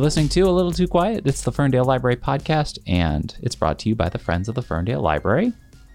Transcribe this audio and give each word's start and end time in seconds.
You're 0.00 0.06
listening 0.06 0.30
to 0.30 0.40
A 0.40 0.50
Little 0.50 0.72
Too 0.72 0.88
Quiet. 0.88 1.26
It's 1.26 1.42
the 1.42 1.52
Ferndale 1.52 1.84
Library 1.84 2.16
podcast, 2.16 2.78
and 2.86 3.36
it's 3.42 3.54
brought 3.54 3.78
to 3.80 3.90
you 3.90 3.94
by 3.94 4.08
the 4.08 4.18
Friends 4.18 4.48
of 4.48 4.54
the 4.54 4.62
Ferndale 4.62 5.02
Library. 5.02 5.52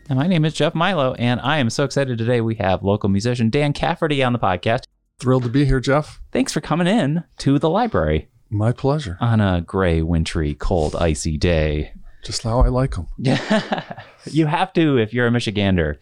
And 0.09 0.19
my 0.19 0.27
name 0.27 0.45
is 0.45 0.53
Jeff 0.53 0.75
Milo, 0.75 1.15
and 1.15 1.41
I 1.41 1.57
am 1.57 1.71
so 1.71 1.85
excited 1.85 2.19
today. 2.19 2.39
We 2.39 2.53
have 2.57 2.83
local 2.83 3.09
musician 3.09 3.49
Dan 3.49 3.73
Cafferty 3.73 4.21
on 4.21 4.31
the 4.31 4.37
podcast. 4.37 4.83
Thrilled 5.19 5.41
to 5.41 5.49
be 5.49 5.65
here, 5.65 5.79
Jeff. 5.79 6.21
Thanks 6.31 6.53
for 6.53 6.61
coming 6.61 6.85
in 6.85 7.23
to 7.39 7.57
the 7.57 7.67
library 7.67 8.29
My 8.51 8.73
pleasure. 8.73 9.17
on 9.19 9.41
a 9.41 9.61
gray, 9.61 10.03
wintry, 10.03 10.53
cold, 10.53 10.95
icy 10.95 11.35
day. 11.35 11.91
Just 12.23 12.43
how 12.43 12.59
I 12.59 12.67
like 12.67 12.93
them. 12.93 13.07
Yeah, 13.17 13.81
you 14.25 14.45
have 14.45 14.71
to 14.73 14.99
if 14.99 15.15
you're 15.15 15.25
a 15.25 15.31
Michigander, 15.31 15.97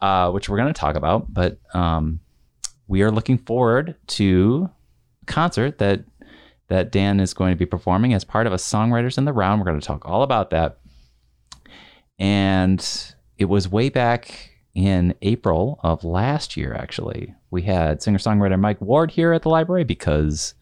uh, 0.00 0.30
which 0.30 0.48
we're 0.48 0.56
going 0.56 0.72
to 0.72 0.80
talk 0.80 0.96
about. 0.96 1.30
But 1.30 1.58
um, 1.74 2.20
we 2.88 3.02
are 3.02 3.10
looking 3.10 3.36
forward 3.36 3.96
to 4.06 4.70
a 5.20 5.26
concert 5.26 5.76
that 5.80 6.06
that 6.72 6.90
Dan 6.90 7.20
is 7.20 7.34
going 7.34 7.52
to 7.52 7.58
be 7.58 7.66
performing 7.66 8.14
as 8.14 8.24
part 8.24 8.46
of 8.46 8.54
a 8.54 8.56
Songwriters 8.56 9.18
in 9.18 9.26
the 9.26 9.32
Round. 9.34 9.60
We're 9.60 9.66
going 9.66 9.78
to 9.78 9.86
talk 9.86 10.08
all 10.08 10.22
about 10.22 10.48
that. 10.48 10.78
And 12.18 12.80
it 13.36 13.44
was 13.44 13.68
way 13.68 13.90
back 13.90 14.52
in 14.74 15.14
April 15.20 15.78
of 15.82 16.02
last 16.02 16.56
year, 16.56 16.72
actually. 16.72 17.34
We 17.50 17.60
had 17.60 18.02
singer 18.02 18.16
songwriter 18.16 18.58
Mike 18.58 18.80
Ward 18.80 19.10
here 19.10 19.34
at 19.34 19.42
the 19.42 19.50
library 19.50 19.84
because 19.84 20.54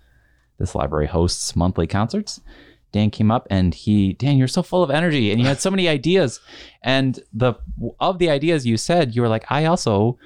this 0.58 0.74
library 0.74 1.06
hosts 1.06 1.54
monthly 1.54 1.86
concerts. 1.86 2.40
Dan 2.90 3.10
came 3.10 3.30
up 3.30 3.46
and 3.48 3.72
he, 3.72 4.14
Dan, 4.14 4.36
you're 4.36 4.48
so 4.48 4.64
full 4.64 4.82
of 4.82 4.90
energy 4.90 5.30
and 5.30 5.40
you 5.40 5.46
had 5.46 5.60
so 5.60 5.70
many 5.70 5.88
ideas. 5.96 6.40
And 6.82 7.20
the 7.32 7.54
of 8.00 8.18
the 8.18 8.30
ideas 8.30 8.66
you 8.66 8.78
said, 8.78 9.14
you 9.14 9.22
were 9.22 9.28
like, 9.28 9.44
I 9.48 9.66
also 9.66 10.18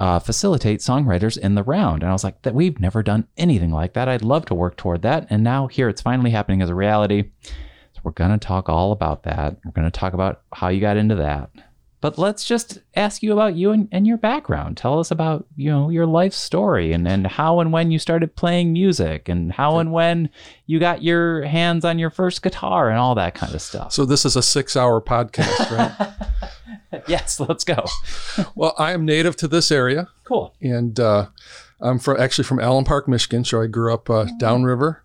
uh, 0.00 0.18
facilitate 0.18 0.80
songwriters 0.80 1.38
in 1.38 1.54
the 1.54 1.62
round. 1.62 2.02
And 2.02 2.10
I 2.10 2.12
was 2.12 2.24
like, 2.24 2.42
that 2.42 2.54
we've 2.54 2.80
never 2.80 3.02
done 3.02 3.26
anything 3.36 3.70
like 3.70 3.94
that. 3.94 4.08
I'd 4.08 4.22
love 4.22 4.44
to 4.46 4.54
work 4.54 4.76
toward 4.76 5.02
that. 5.02 5.26
And 5.30 5.44
now 5.44 5.66
here 5.66 5.88
it's 5.88 6.02
finally 6.02 6.30
happening 6.30 6.62
as 6.62 6.68
a 6.68 6.74
reality. 6.74 7.30
So 7.42 8.00
we're 8.02 8.12
gonna 8.12 8.38
talk 8.38 8.68
all 8.68 8.92
about 8.92 9.22
that. 9.22 9.56
We're 9.64 9.72
gonna 9.72 9.90
talk 9.90 10.12
about 10.12 10.42
how 10.52 10.68
you 10.68 10.80
got 10.80 10.96
into 10.96 11.14
that. 11.16 11.50
But 12.04 12.18
let's 12.18 12.44
just 12.44 12.80
ask 12.96 13.22
you 13.22 13.32
about 13.32 13.54
you 13.54 13.70
and, 13.70 13.88
and 13.90 14.06
your 14.06 14.18
background. 14.18 14.76
Tell 14.76 14.98
us 14.98 15.10
about, 15.10 15.46
you 15.56 15.70
know, 15.70 15.88
your 15.88 16.04
life 16.04 16.34
story 16.34 16.92
and, 16.92 17.08
and 17.08 17.26
how 17.26 17.60
and 17.60 17.72
when 17.72 17.90
you 17.90 17.98
started 17.98 18.36
playing 18.36 18.74
music 18.74 19.26
and 19.26 19.50
how 19.50 19.78
and 19.78 19.90
when 19.90 20.28
you 20.66 20.78
got 20.78 21.02
your 21.02 21.44
hands 21.44 21.82
on 21.82 21.98
your 21.98 22.10
first 22.10 22.42
guitar 22.42 22.90
and 22.90 22.98
all 22.98 23.14
that 23.14 23.34
kind 23.34 23.54
of 23.54 23.62
stuff. 23.62 23.94
So 23.94 24.04
this 24.04 24.26
is 24.26 24.36
a 24.36 24.42
six-hour 24.42 25.00
podcast, 25.00 25.70
right? 25.70 26.12
yes, 27.08 27.40
let's 27.40 27.64
go. 27.64 27.84
well, 28.54 28.74
I 28.78 28.92
am 28.92 29.04
native 29.04 29.36
to 29.36 29.48
this 29.48 29.70
area, 29.70 30.08
Cool. 30.24 30.54
and 30.60 30.98
uh, 31.00 31.26
I'm 31.80 31.98
from 31.98 32.20
actually 32.20 32.44
from 32.44 32.60
Allen 32.60 32.84
Park, 32.84 33.08
Michigan. 33.08 33.44
So 33.44 33.60
I 33.62 33.66
grew 33.66 33.92
up 33.92 34.08
uh, 34.10 34.26
downriver, 34.38 35.02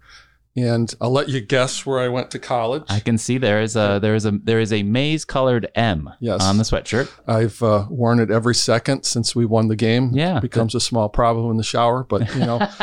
and 0.55 0.93
I'll 1.01 1.11
let 1.11 1.29
you 1.29 1.41
guess 1.41 1.85
where 1.85 1.99
I 1.99 2.07
went 2.07 2.31
to 2.31 2.39
college. 2.39 2.83
I 2.89 2.99
can 2.99 3.17
see 3.17 3.37
there 3.37 3.61
is 3.61 3.75
a 3.75 3.99
there 4.01 4.15
is 4.15 4.25
a 4.25 4.31
there 4.31 4.59
is 4.59 4.71
a 4.73 4.83
maize 4.83 5.25
colored 5.25 5.69
M 5.75 6.09
Yes. 6.19 6.41
on 6.43 6.57
the 6.57 6.63
sweatshirt. 6.63 7.09
I've 7.27 7.61
uh, 7.63 7.85
worn 7.89 8.19
it 8.19 8.31
every 8.31 8.55
second 8.55 9.03
since 9.03 9.35
we 9.35 9.45
won 9.45 9.67
the 9.67 9.75
game. 9.75 10.11
Yeah. 10.13 10.37
it 10.37 10.41
becomes 10.41 10.75
a 10.75 10.79
small 10.79 11.09
problem 11.09 11.49
in 11.51 11.57
the 11.57 11.63
shower, 11.63 12.03
but 12.03 12.33
you 12.35 12.41
know, 12.41 12.67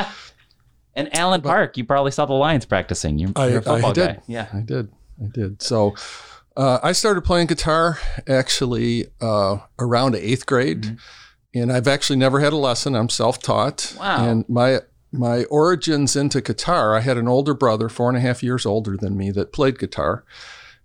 And 0.95 1.15
Allen 1.15 1.43
Park, 1.43 1.77
you 1.77 1.85
probably 1.85 2.11
saw 2.11 2.25
the 2.25 2.33
Lions 2.33 2.65
practicing. 2.65 3.19
You're, 3.19 3.31
I, 3.37 3.49
you're 3.49 3.59
a 3.59 3.63
football 3.63 3.91
I 3.91 3.93
did. 3.93 4.07
guy. 4.17 4.23
Yeah. 4.29 4.49
I 4.51 4.61
did. 4.61 4.89
I 5.23 5.27
did. 5.27 5.61
So 5.61 5.95
uh, 6.57 6.79
I 6.83 6.93
started 6.93 7.23
playing 7.23 7.49
guitar 7.49 7.99
actually 8.27 9.07
uh, 9.21 9.59
around 9.79 10.15
eighth 10.15 10.47
grade, 10.47 10.97
and 11.55 11.73
I've 11.73 11.89
actually 11.89 12.17
never 12.17 12.41
had 12.41 12.53
a 12.53 12.57
lesson. 12.57 12.95
I'm 12.95 13.09
self-taught. 13.09 13.97
Wow. 13.99 14.25
And 14.27 14.49
my 14.49 14.81
my 15.13 15.45
origins 15.45 16.17
into 16.17 16.41
guitar, 16.41 16.95
I 16.95 17.01
had 17.01 17.17
an 17.17 17.29
older 17.29 17.55
brother, 17.55 17.89
four 17.89 18.09
and 18.09 18.19
a 18.19 18.21
half 18.21 18.43
years 18.43 18.67
older 18.67 18.97
than 18.97 19.17
me, 19.17 19.31
that 19.33 19.53
played 19.53 19.79
guitar, 19.79 20.25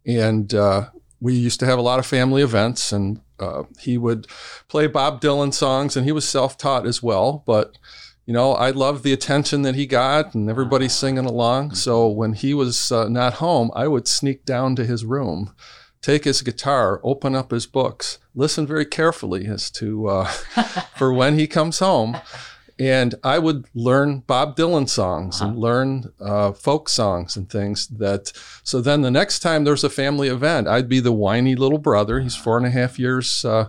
and 0.06 0.54
uh, 0.54 0.90
we 1.20 1.34
used 1.34 1.60
to 1.62 1.66
have 1.66 1.80
a 1.80 1.84
lot 1.84 2.00
of 2.00 2.06
family 2.06 2.42
events, 2.42 2.92
and 2.92 3.22
uh, 3.40 3.64
he 3.80 3.98
would 3.98 4.28
play 4.68 4.88
Bob 4.88 5.22
Dylan 5.22 5.54
songs, 5.54 5.98
and 5.98 6.06
he 6.06 6.12
was 6.12 6.28
self-taught 6.28 6.86
as 6.86 7.02
well, 7.02 7.44
but 7.46 7.78
you 8.32 8.38
know, 8.38 8.54
I 8.54 8.72
loved 8.72 9.04
the 9.04 9.12
attention 9.12 9.64
that 9.64 9.76
he 9.76 9.86
got 9.86 10.34
and 10.34 10.50
everybody 10.50 10.88
singing 10.88 11.26
along. 11.26 11.76
So 11.76 12.08
when 12.08 12.32
he 12.32 12.54
was 12.54 12.90
uh, 12.90 13.10
not 13.10 13.34
home, 13.34 13.72
I 13.76 13.90
would 13.90 14.08
sneak 14.08 14.46
down 14.46 14.74
to 14.78 14.86
his 14.86 15.04
room, 15.04 15.54
take 16.02 16.24
his 16.24 16.42
guitar, 16.42 17.02
open 17.04 17.36
up 17.36 17.52
his 17.52 17.66
books, 17.66 18.20
listen 18.34 18.66
very 18.66 18.86
carefully 18.86 19.48
as 19.48 19.70
to 19.72 20.08
uh, 20.08 20.26
for 20.96 21.12
when 21.12 21.38
he 21.38 21.46
comes 21.46 21.80
home. 21.80 22.16
And 22.80 23.16
I 23.22 23.38
would 23.38 23.66
learn 23.76 24.20
Bob 24.20 24.56
Dylan 24.56 24.88
songs 24.88 25.42
and 25.42 25.58
learn 25.58 26.14
uh, 26.22 26.54
folk 26.54 26.88
songs 26.88 27.36
and 27.36 27.50
things 27.50 27.88
that. 27.88 28.32
So 28.64 28.80
then 28.80 29.02
the 29.02 29.12
next 29.12 29.40
time 29.40 29.66
there's 29.66 29.84
a 29.84 29.90
family 29.90 30.30
event, 30.30 30.70
I'd 30.70 30.88
be 30.88 31.02
the 31.02 31.12
whiny 31.12 31.56
little 31.56 31.80
brother. 31.80 32.22
He's 32.22 32.38
four 32.38 32.56
and 32.56 32.66
a 32.66 32.72
half 32.72 32.98
years 32.98 33.44
uh, 33.44 33.68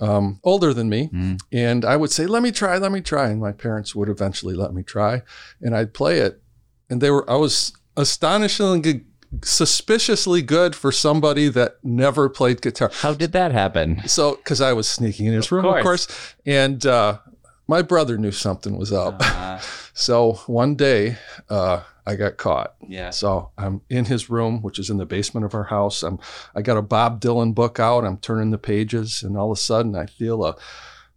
um, 0.00 0.40
older 0.44 0.72
than 0.72 0.88
me. 0.88 1.08
Mm. 1.08 1.40
And 1.52 1.84
I 1.84 1.96
would 1.96 2.10
say, 2.10 2.26
let 2.26 2.42
me 2.42 2.52
try, 2.52 2.78
let 2.78 2.92
me 2.92 3.00
try. 3.00 3.28
And 3.28 3.40
my 3.40 3.52
parents 3.52 3.94
would 3.94 4.08
eventually 4.08 4.54
let 4.54 4.72
me 4.72 4.82
try. 4.82 5.22
And 5.60 5.74
I'd 5.76 5.94
play 5.94 6.20
it. 6.20 6.42
And 6.90 7.00
they 7.00 7.10
were, 7.10 7.28
I 7.30 7.36
was 7.36 7.72
astonishingly 7.96 9.04
suspiciously 9.42 10.40
good 10.40 10.74
for 10.74 10.90
somebody 10.90 11.48
that 11.48 11.76
never 11.82 12.28
played 12.28 12.62
guitar. 12.62 12.90
How 12.94 13.12
did 13.12 13.32
that 13.32 13.52
happen? 13.52 14.06
So, 14.06 14.36
because 14.36 14.60
I 14.60 14.72
was 14.72 14.88
sneaking 14.88 15.26
in 15.26 15.34
his 15.34 15.52
room, 15.52 15.66
of 15.66 15.82
course. 15.82 16.06
course. 16.06 16.34
And 16.46 16.84
uh, 16.86 17.18
my 17.68 17.82
brother 17.82 18.18
knew 18.18 18.32
something 18.32 18.76
was 18.76 18.92
up. 18.92 19.16
Uh, 19.20 19.60
So 19.94 20.34
one 20.46 20.76
day 20.76 21.18
uh, 21.50 21.82
I 22.06 22.14
got 22.14 22.36
caught. 22.36 22.76
yeah. 22.86 23.10
So 23.10 23.50
I'm 23.58 23.80
in 23.90 24.04
his 24.04 24.30
room, 24.30 24.62
which 24.62 24.78
is 24.78 24.90
in 24.90 24.96
the 24.98 25.04
basement 25.06 25.44
of 25.44 25.54
our 25.54 25.64
house. 25.64 26.04
I'm 26.04 26.20
I 26.54 26.62
got 26.62 26.76
a 26.76 26.82
Bob 26.82 27.20
Dylan 27.20 27.52
book 27.52 27.80
out. 27.80 28.04
I'm 28.04 28.18
turning 28.18 28.50
the 28.52 28.58
pages, 28.58 29.24
and 29.24 29.36
all 29.36 29.50
of 29.50 29.58
a 29.58 29.60
sudden 29.60 29.96
I 29.96 30.06
feel 30.06 30.44
a 30.44 30.54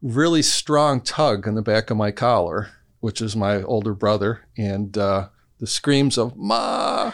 really 0.01 0.41
strong 0.41 0.99
tug 0.99 1.45
in 1.45 1.53
the 1.53 1.61
back 1.61 1.91
of 1.91 1.97
my 1.97 2.09
collar, 2.09 2.71
which 3.01 3.21
is 3.21 3.35
my 3.35 3.61
older 3.61 3.93
brother, 3.93 4.41
and 4.57 4.97
uh, 4.97 5.27
the 5.59 5.67
screams 5.67 6.17
of 6.17 6.35
"Ma." 6.35 7.11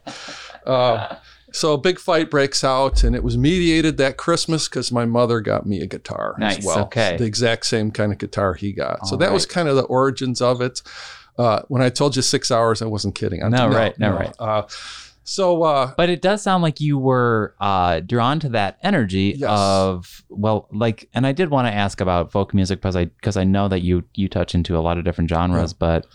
uh, 0.66 1.16
so 1.52 1.72
a 1.74 1.78
big 1.78 1.98
fight 1.98 2.30
breaks 2.30 2.64
out, 2.64 3.04
and 3.04 3.14
it 3.14 3.22
was 3.22 3.36
mediated 3.38 3.96
that 3.98 4.16
Christmas 4.16 4.68
because 4.68 4.90
my 4.92 5.04
mother 5.04 5.40
got 5.40 5.66
me 5.66 5.80
a 5.80 5.86
guitar 5.86 6.34
Nice, 6.38 6.58
as 6.58 6.64
well. 6.64 6.80
okay. 6.86 7.16
The 7.16 7.24
exact 7.24 7.66
same 7.66 7.90
kind 7.90 8.12
of 8.12 8.18
guitar 8.18 8.54
he 8.54 8.72
got. 8.72 9.06
so 9.06 9.12
All 9.14 9.18
that 9.18 9.32
was 9.32 9.46
kind 9.46 9.68
of 9.68 9.76
the 9.76 9.82
origins 9.84 10.40
of 10.40 10.60
it. 10.60 10.82
Uh, 11.38 11.62
when 11.68 11.80
I 11.82 11.88
told 11.88 12.14
you 12.16 12.22
six 12.22 12.50
hours, 12.50 12.82
I 12.82 12.86
wasn't 12.86 13.14
kidding. 13.14 13.42
I'm, 13.42 13.50
No, 13.50 13.68
right, 13.68 13.98
no, 13.98 14.12
right. 14.12 14.34
Uh, 14.38 14.62
so 15.24 15.62
uh, 15.62 15.92
But 15.96 16.10
it 16.10 16.20
does 16.20 16.42
sound 16.42 16.62
like 16.62 16.80
you 16.80 16.98
were 16.98 17.54
uh, 17.60 18.00
drawn 18.00 18.40
to 18.40 18.48
that 18.50 18.78
energy 18.82 19.34
Yes. 19.38 19.48
of 19.50 20.24
well, 20.28 20.68
like, 20.72 21.08
and 21.14 21.26
I 21.26 21.32
did 21.32 21.48
want 21.50 21.68
to 21.68 21.72
ask 21.72 22.00
about 22.00 22.32
folk 22.32 22.52
music 22.52 22.80
because 22.80 22.96
I 22.96 23.04
because 23.06 23.36
I 23.36 23.44
know 23.44 23.68
that 23.68 23.80
you 23.82 24.02
you 24.14 24.28
touch 24.28 24.54
into 24.54 24.76
a 24.76 24.80
lot 24.80 24.98
of 24.98 25.04
different 25.04 25.30
genres, 25.30 25.72
but 25.72 26.06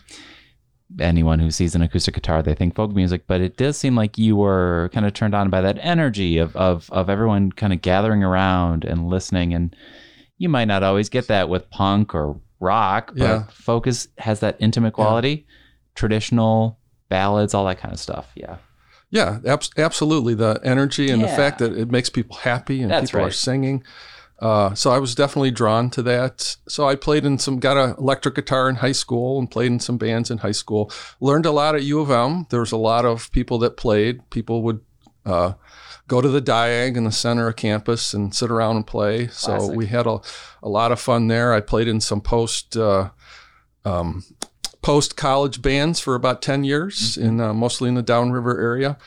anyone 1.00 1.40
who 1.40 1.52
sees 1.52 1.76
an 1.76 1.82
acoustic 1.82 2.14
guitar 2.14 2.42
they 2.42 2.54
think 2.54 2.74
folk 2.76 2.92
music 2.94 3.24
but 3.28 3.42
it 3.42 3.58
does 3.58 3.78
seem 3.78 3.94
like 3.96 4.18
you 4.18 4.36
were 4.38 4.90
kind 4.94 5.06
of 5.06 5.14
turned 5.14 5.36
on 5.36 5.50
by 5.50 5.60
that 5.60 5.78
energy 5.82 6.38
of 6.38 6.56
of 6.56 6.90
of 6.92 7.10
everyone 7.10 7.52
kind 7.52 7.74
of 7.74 7.82
gathering 7.82 8.24
around 8.24 8.86
and 8.86 9.10
listening 9.10 9.54
and 9.54 9.76
you 10.38 10.48
might 10.48 10.66
not 10.66 10.84
always 10.84 11.10
get 11.10 11.28
that 11.28 11.50
with 11.50 11.70
punk 11.72 12.16
or 12.16 12.40
rock 12.62 13.12
but 13.16 13.18
Yeah. 13.24 13.44
folk 13.52 13.86
is, 13.86 14.08
has 14.18 14.40
that 14.40 14.56
intimate 14.60 14.94
quality 14.94 15.46
traditional 15.96 16.78
ballads 17.10 17.54
all 17.54 17.66
that 17.66 17.80
kind 17.80 17.94
of 17.94 18.00
stuff 18.00 18.32
yeah 18.36 18.58
yeah, 19.10 19.40
abs- 19.48 19.70
absolutely. 19.78 20.34
The 20.34 20.60
energy 20.66 21.10
and 21.10 21.24
the 21.24 21.30
fact 21.30 21.60
that 21.60 21.72
it 21.72 21.90
makes 21.90 22.10
people 22.10 22.36
happy 22.36 22.82
and 22.82 22.92
That's 22.92 23.10
people 23.12 23.26
are 23.26 23.32
singing. 23.32 23.86
Uh, 24.40 24.76
so 24.76 24.92
I 24.92 25.00
was 25.00 25.16
definitely 25.16 25.52
drawn 25.52 25.90
to 25.92 26.04
that. 26.04 26.58
So 26.68 26.88
I 26.88 26.96
played 26.96 27.26
in 27.26 27.40
some, 27.40 27.60
got 27.60 27.78
an 27.78 27.96
electric 27.98 28.36
guitar 28.36 28.70
in 28.70 28.76
high 28.76 28.92
school 28.92 29.40
and 29.40 29.50
played 29.50 29.72
in 29.72 29.80
some 29.80 29.98
bands 29.98 30.30
in 30.30 30.40
high 30.40 30.52
school. 30.52 30.92
Learned 31.20 31.48
a 31.48 31.52
lot 31.52 31.76
at 31.76 31.84
U 31.84 32.00
of 32.00 32.12
M. 32.12 32.46
There 32.50 32.60
was 32.60 32.72
a 32.72 32.78
lot 32.78 33.04
of 33.06 33.32
people 33.32 33.58
that 33.60 33.78
played. 33.78 34.30
People 34.30 34.62
would 34.62 34.82
uh, 35.26 35.54
go 36.08 36.22
to 36.22 36.30
the 36.30 36.42
Diag 36.42 36.96
in 36.96 37.04
the 37.04 37.12
center 37.12 37.48
of 37.48 37.56
campus 37.56 38.14
and 38.14 38.34
sit 38.34 38.52
around 38.52 38.76
and 38.76 38.88
play. 38.88 39.28
So 39.28 39.72
we 39.72 39.88
had 39.88 40.06
a, 40.06 40.20
a 40.62 40.70
lot 40.70 40.92
of 40.92 41.00
fun 41.00 41.28
there. 41.28 41.54
I 41.54 41.60
played 41.60 41.88
in 41.88 42.00
some 42.00 42.22
post 42.22 42.78
uh, 42.78 43.10
um, 43.86 44.24
post 44.82 45.18
college 45.18 45.62
bands 45.62 46.00
for 46.00 46.16
about 46.16 46.42
ten 46.42 46.64
years, 46.64 47.18
in 47.18 47.42
uh, 47.42 47.54
mostly 47.54 47.90
in 47.90 47.96
the 47.96 48.02
Downriver 48.02 48.60
area, 48.62 48.98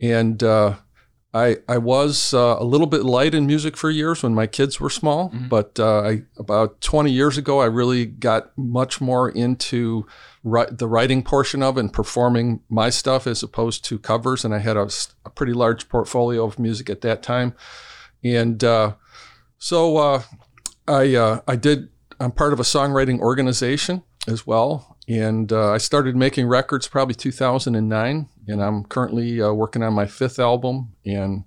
and 0.00 0.42
uh, 0.42 0.76
I 1.32 1.58
I 1.68 1.78
was 1.78 2.34
uh, 2.34 2.56
a 2.58 2.64
little 2.64 2.88
bit 2.88 3.04
light 3.04 3.34
in 3.34 3.46
music 3.46 3.76
for 3.76 3.88
years 3.88 4.22
when 4.22 4.34
my 4.34 4.46
kids 4.48 4.80
were 4.80 4.90
small, 4.90 5.32
but 5.48 5.78
uh, 5.78 6.00
I 6.00 6.22
about 6.36 6.80
twenty 6.80 7.12
years 7.12 7.38
ago 7.38 7.60
I 7.60 7.66
really 7.66 8.04
got 8.04 8.50
much 8.58 9.00
more 9.00 9.28
into 9.28 10.06
ri- 10.42 10.66
the 10.70 10.88
writing 10.88 11.22
portion 11.22 11.62
of 11.62 11.76
and 11.76 11.92
performing 11.92 12.62
my 12.68 12.90
stuff 12.90 13.26
as 13.28 13.44
opposed 13.44 13.84
to 13.84 13.98
covers, 13.98 14.44
and 14.44 14.52
I 14.52 14.58
had 14.58 14.76
a 14.76 14.88
pretty 15.34 15.52
large 15.52 15.88
portfolio 15.88 16.44
of 16.44 16.58
music 16.58 16.90
at 16.90 17.02
that 17.02 17.22
time, 17.22 17.54
and 18.24 18.64
uh, 18.64 18.94
so 19.56 19.98
uh, 19.98 20.22
I 20.88 21.14
uh, 21.14 21.40
I 21.46 21.54
did. 21.54 21.90
I'm 22.18 22.32
part 22.32 22.52
of 22.52 22.60
a 22.60 22.64
songwriting 22.64 23.20
organization 23.20 24.02
as 24.26 24.46
well, 24.46 24.89
and 25.10 25.52
uh, 25.52 25.72
I 25.72 25.78
started 25.78 26.14
making 26.16 26.46
records 26.46 26.86
probably 26.88 27.14
2009, 27.16 28.28
and 28.46 28.62
I'm 28.62 28.84
currently 28.84 29.42
uh, 29.42 29.52
working 29.52 29.82
on 29.82 29.92
my 29.92 30.06
fifth 30.06 30.38
album, 30.38 30.92
and 31.04 31.44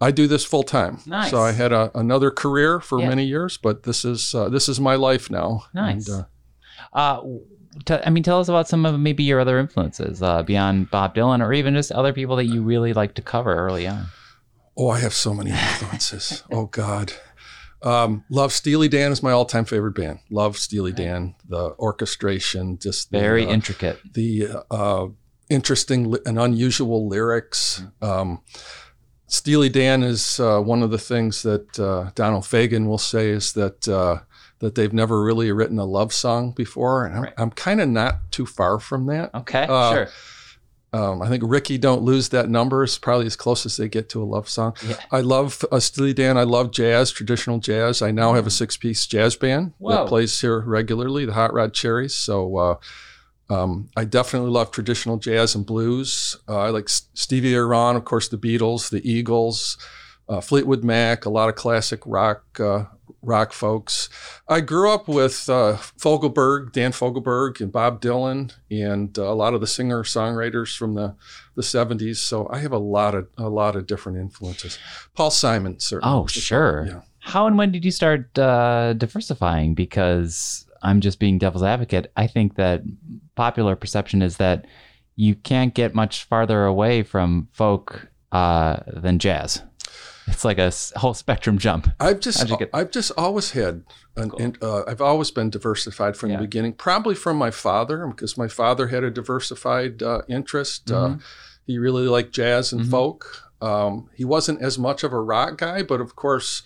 I 0.00 0.10
do 0.12 0.26
this 0.28 0.44
full 0.44 0.62
time. 0.62 1.00
Nice. 1.06 1.30
So 1.30 1.40
I 1.42 1.52
had 1.52 1.72
a, 1.72 1.90
another 1.98 2.30
career 2.30 2.78
for 2.80 3.00
Yeah. 3.00 3.08
many 3.08 3.24
years, 3.24 3.56
but 3.58 3.82
this 3.82 4.04
is 4.04 4.34
uh, 4.34 4.48
this 4.48 4.68
is 4.68 4.78
my 4.80 4.94
life 4.94 5.30
now. 5.30 5.64
Nice. 5.74 6.08
And, 6.08 6.20
uh, 6.20 6.24
Uh, 6.92 7.20
t- 7.84 8.02
I 8.06 8.10
mean, 8.10 8.22
tell 8.22 8.40
us 8.40 8.48
about 8.48 8.68
some 8.68 8.86
of 8.86 8.98
maybe 8.98 9.22
your 9.24 9.40
other 9.40 9.58
influences 9.58 10.22
uh, 10.22 10.42
beyond 10.42 10.90
Bob 10.90 11.14
Dylan, 11.14 11.44
or 11.44 11.52
even 11.52 11.74
just 11.74 11.92
other 11.92 12.12
people 12.12 12.36
that 12.36 12.46
you 12.46 12.62
really 12.62 12.92
like 12.94 13.14
to 13.14 13.22
cover 13.22 13.54
early 13.54 13.86
on. 13.86 14.06
oh, 14.76 14.88
I 14.88 15.00
have 15.00 15.12
so 15.14 15.34
many 15.34 15.50
influences. 15.50 16.42
oh 16.52 16.66
God. 16.66 17.12
Um, 17.82 18.24
love 18.30 18.52
Steely 18.52 18.88
Dan 18.88 19.12
is 19.12 19.22
my 19.22 19.30
all-time 19.32 19.64
favorite 19.64 19.94
band. 19.94 20.18
Love 20.30 20.58
Steely 20.58 20.92
Dan, 20.92 21.34
the 21.48 21.70
orchestration, 21.78 22.78
just 22.78 23.10
the, 23.10 23.18
Very 23.18 23.46
uh, 23.46 23.50
intricate. 23.50 23.98
the 24.12 24.48
uh, 24.70 25.06
interesting 25.48 26.14
and 26.26 26.38
unusual 26.38 27.08
lyrics. 27.08 27.82
Um, 28.02 28.42
Steely 29.26 29.68
Dan 29.68 30.02
is 30.02 30.40
uh, 30.40 30.60
one 30.60 30.82
of 30.82 30.90
the 30.90 30.98
things 30.98 31.42
that 31.44 31.78
uh, 31.78 32.10
Donald 32.14 32.44
Fagen 32.44 32.86
will 32.86 32.98
say 32.98 33.30
is 33.30 33.52
that 33.54 33.86
uh, 33.88 34.18
that 34.58 34.74
they've 34.74 34.92
never 34.92 35.22
really 35.22 35.50
written 35.52 35.78
a 35.78 35.84
love 35.86 36.12
song 36.12 36.50
before, 36.52 37.06
and 37.06 37.16
I'm, 37.16 37.22
Right. 37.22 37.34
I'm 37.38 37.50
kind 37.50 37.80
of 37.80 37.88
not 37.88 38.30
too 38.30 38.44
far 38.44 38.78
from 38.78 39.06
that. 39.06 39.34
Okay, 39.34 39.66
uh, 39.68 39.92
sure. 39.92 40.08
Um, 40.92 41.22
I 41.22 41.28
think 41.28 41.44
Rikki 41.46 41.78
"Don't 41.78 42.02
Lose 42.02 42.30
That 42.30 42.48
Number" 42.48 42.82
is 42.82 42.98
probably 42.98 43.26
as 43.26 43.36
close 43.36 43.64
as 43.64 43.76
they 43.76 43.88
get 43.88 44.08
to 44.10 44.22
a 44.22 44.24
love 44.24 44.48
song. 44.48 44.74
Yeah. 44.86 44.96
I 45.12 45.20
love 45.20 45.64
uh, 45.70 45.78
Steely 45.78 46.12
Dan. 46.12 46.36
I 46.36 46.42
love 46.42 46.72
jazz, 46.72 47.12
traditional 47.12 47.58
jazz. 47.58 48.02
I 48.02 48.10
now 48.10 48.34
have 48.34 48.46
a 48.46 48.50
six-piece 48.50 49.06
jazz 49.06 49.36
band 49.36 49.72
Whoa. 49.78 49.92
that 49.92 50.08
plays 50.08 50.40
here 50.40 50.60
regularly, 50.60 51.24
the 51.24 51.34
Hot 51.34 51.54
Rod 51.54 51.72
Cherries. 51.74 52.14
So 52.14 52.56
uh, 52.56 52.76
um, 53.48 53.88
I 53.96 54.04
definitely 54.04 54.50
love 54.50 54.72
traditional 54.72 55.16
jazz 55.16 55.54
and 55.54 55.64
blues. 55.64 56.36
Uh, 56.48 56.58
I 56.58 56.70
like 56.70 56.88
Stevie 56.88 57.54
Ray 57.54 57.68
Vaughan, 57.68 57.96
of 57.96 58.04
course, 58.04 58.28
the 58.28 58.38
Beatles, 58.38 58.90
the 58.90 59.08
Eagles, 59.08 59.76
uh, 60.28 60.40
Fleetwood 60.40 60.82
Mac, 60.82 61.24
a 61.24 61.30
lot 61.30 61.48
of 61.48 61.54
classic 61.54 62.00
rock. 62.04 62.58
Rock 63.22 63.52
folks. 63.52 64.08
I 64.48 64.60
grew 64.60 64.90
up 64.90 65.06
with 65.06 65.48
uh, 65.48 65.76
Fogelberg, 65.76 66.72
Dan 66.72 66.92
Fogelberg, 66.92 67.60
and 67.60 67.70
Bob 67.70 68.00
Dylan, 68.00 68.54
and 68.70 69.18
uh, 69.18 69.24
a 69.24 69.34
lot 69.34 69.54
of 69.54 69.60
the 69.60 69.66
singer 69.66 70.02
songwriters 70.02 70.76
from 70.76 70.94
the, 70.94 71.14
the 71.54 71.62
70s. 71.62 72.16
So 72.16 72.48
I 72.50 72.58
have 72.58 72.72
a 72.72 72.78
lot 72.78 73.14
of 73.14 73.28
a 73.36 73.48
lot 73.48 73.76
of 73.76 73.86
different 73.86 74.18
influences. 74.18 74.78
Paul 75.14 75.30
Simon, 75.30 75.80
certainly. 75.80 76.14
Oh, 76.14 76.26
sure. 76.26 76.86
Yeah. 76.88 77.00
How 77.18 77.46
and 77.46 77.58
when 77.58 77.70
did 77.72 77.84
you 77.84 77.90
start 77.90 78.38
uh, 78.38 78.94
diversifying? 78.94 79.74
Because 79.74 80.66
I'm 80.82 81.00
just 81.00 81.18
being 81.18 81.38
devil's 81.38 81.62
advocate. 81.62 82.10
I 82.16 82.26
think 82.26 82.56
that 82.56 82.82
popular 83.34 83.76
perception 83.76 84.22
is 84.22 84.38
that 84.38 84.66
you 85.16 85.34
can't 85.34 85.74
get 85.74 85.94
much 85.94 86.24
farther 86.24 86.64
away 86.64 87.02
from 87.02 87.48
folk 87.52 88.08
uh, 88.32 88.78
than 88.86 89.18
jazz. 89.18 89.62
It's 90.30 90.44
like 90.44 90.58
a 90.58 90.72
whole 90.96 91.14
spectrum 91.14 91.58
jump. 91.58 91.88
I've 92.00 92.20
just 92.20 92.46
get- 92.58 92.70
I've 92.72 92.90
just 92.90 93.12
always 93.16 93.50
had 93.52 93.82
an 94.16 94.30
in, 94.38 94.56
uh, 94.62 94.82
I've 94.86 95.00
always 95.00 95.30
been 95.30 95.50
diversified 95.50 96.16
from 96.16 96.30
Yeah. 96.30 96.36
the 96.36 96.42
beginning. 96.42 96.74
Probably 96.74 97.14
from 97.14 97.36
my 97.36 97.50
father 97.50 98.06
because 98.06 98.36
my 98.38 98.48
father 98.48 98.88
had 98.88 99.04
a 99.04 99.10
diversified 99.10 100.02
uh, 100.02 100.22
interest. 100.28 100.86
Mm-hmm. 100.86 101.14
Uh, 101.14 101.18
he 101.66 101.78
really 101.78 102.06
liked 102.08 102.32
jazz 102.32 102.72
and 102.72 102.82
Mhm. 102.82 102.90
folk. 102.90 103.42
Um, 103.62 104.08
he 104.14 104.24
wasn't 104.24 104.62
as 104.62 104.78
much 104.78 105.04
of 105.04 105.12
a 105.12 105.20
rock 105.20 105.58
guy, 105.58 105.82
but 105.82 106.00
of 106.00 106.16
course, 106.16 106.62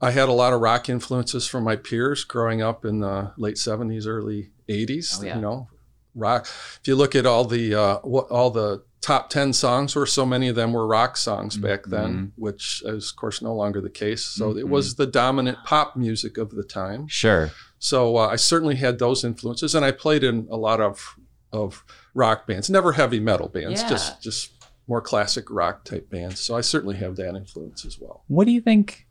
I 0.00 0.10
had 0.10 0.28
a 0.28 0.32
lot 0.32 0.52
of 0.52 0.60
rock 0.60 0.88
influences 0.88 1.46
from 1.46 1.64
my 1.64 1.76
peers 1.76 2.24
growing 2.24 2.60
up 2.60 2.84
in 2.84 3.00
the 3.00 3.32
late 3.36 3.56
'70s, 3.56 4.06
early 4.06 4.50
'80s. 4.68 5.18
Oh, 5.20 5.24
yeah. 5.24 5.36
You 5.36 5.40
know, 5.42 5.68
rock. 6.14 6.46
If 6.80 6.88
you 6.88 6.96
look 6.96 7.14
at 7.14 7.24
all 7.26 7.44
the 7.44 7.74
uh, 7.74 7.98
what 8.02 8.26
all 8.30 8.50
the 8.50 8.82
top 9.04 9.28
10 9.28 9.52
songs 9.52 9.94
were 9.94 10.06
so 10.06 10.24
many 10.24 10.48
of 10.48 10.56
them 10.56 10.72
were 10.72 10.86
rock 10.86 11.16
songs 11.18 11.56
back 11.58 11.82
Mm-hmm. 11.82 11.90
then 11.90 12.32
which 12.36 12.82
is 12.86 13.10
of 13.10 13.16
course 13.16 13.42
no 13.42 13.54
longer 13.54 13.80
the 13.82 13.90
case 13.90 14.24
so 14.24 14.52
it 14.52 14.64
Mhm. 14.64 14.68
was 14.70 14.94
the 14.94 15.06
dominant 15.06 15.58
pop 15.64 15.94
music 15.94 16.38
of 16.38 16.48
the 16.52 16.62
time 16.64 17.06
Sure. 17.06 17.50
so 17.78 18.16
uh, 18.16 18.28
i 18.28 18.36
certainly 18.36 18.76
had 18.76 18.98
those 18.98 19.22
influences 19.22 19.74
and 19.74 19.84
i 19.84 19.92
played 19.92 20.24
in 20.24 20.48
a 20.50 20.56
lot 20.56 20.80
of 20.80 21.16
of 21.52 21.84
rock 22.14 22.46
bands 22.46 22.70
never 22.70 22.92
heavy 22.92 23.20
metal 23.20 23.48
bands 23.48 23.82
Yeah. 23.82 23.88
just 23.90 24.22
just 24.22 24.50
more 24.88 25.02
classic 25.02 25.50
rock 25.50 25.84
type 25.84 26.08
bands 26.08 26.40
so 26.40 26.56
i 26.56 26.62
certainly 26.62 26.96
have 26.96 27.16
that 27.16 27.34
influence 27.36 27.84
as 27.84 27.98
well 28.00 28.24
What 28.28 28.46
do 28.46 28.52
you 28.52 28.60
think? 28.62 29.06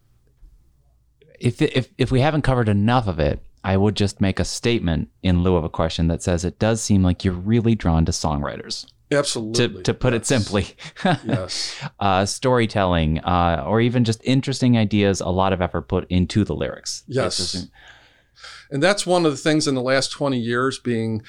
If, 1.40 1.62
if 1.62 1.90
if 1.98 2.12
we 2.12 2.22
haven't 2.22 2.44
covered 2.44 2.70
enough 2.70 3.08
of 3.08 3.20
it, 3.20 3.40
I 3.66 3.76
would 3.76 3.96
just 3.96 4.22
make 4.22 4.40
a 4.40 4.46
statement 4.46 5.10
in 5.24 5.44
lieu 5.44 5.56
of 5.56 5.64
a 5.66 5.70
question 5.70 6.08
that 6.08 6.24
says 6.24 6.46
it 6.46 6.58
does 6.60 6.82
seem 6.82 7.04
like 7.04 7.26
you're 7.26 7.34
really 7.34 7.76
drawn 7.76 8.06
to 8.06 8.12
songwriters. 8.12 8.86
To, 9.14 9.20
absolutely 9.20 9.84
to 9.84 9.94
put 9.94 10.14
it 10.14 10.26
simply, 10.26 10.68
yes 11.06 11.80
uh, 12.00 12.26
storytelling, 12.26 13.20
uh, 13.20 13.64
or 13.68 13.82
even 13.82 14.04
just 14.04 14.22
interesting 14.24 14.78
ideas, 14.78 15.22
a 15.22 15.30
lot 15.30 15.54
of 15.54 15.62
effort 15.62 15.84
put 15.88 16.06
into 16.10 16.44
the 16.44 16.54
lyrics. 16.56 17.04
Yes. 17.08 17.38
Just- 17.38 17.70
And 18.70 18.82
that's 18.82 19.06
one 19.06 19.26
of 19.26 19.32
the 19.32 19.38
things 19.38 19.68
in 19.68 19.76
the 19.76 19.82
last 19.82 20.12
20 20.12 20.38
years 20.40 20.80
being 20.80 21.22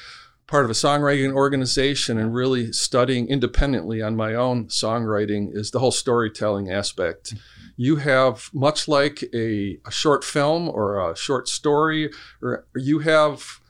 part 0.47 0.65
of 0.65 0.71
a 0.71 0.75
songwriting 0.75 1.33
organization 1.33 2.19
and 2.19 2.35
really 2.35 2.73
studying 2.73 3.29
independently 3.29 4.03
on 4.03 4.15
my 4.17 4.35
own 4.35 4.67
songwriting 4.67 5.55
is 5.55 5.71
the 5.71 5.79
whole 5.79 5.91
storytelling 5.91 6.71
aspect. 6.71 7.35
You 7.77 7.97
have, 7.97 8.51
much 8.53 8.87
like 8.87 9.25
a, 9.35 9.79
a 9.87 9.91
short 9.91 10.23
film 10.23 10.69
or 10.69 11.11
a 11.11 11.17
short 11.17 11.49
story, 11.49 12.11
or 12.43 12.67
you 12.77 13.01
have 13.01 13.61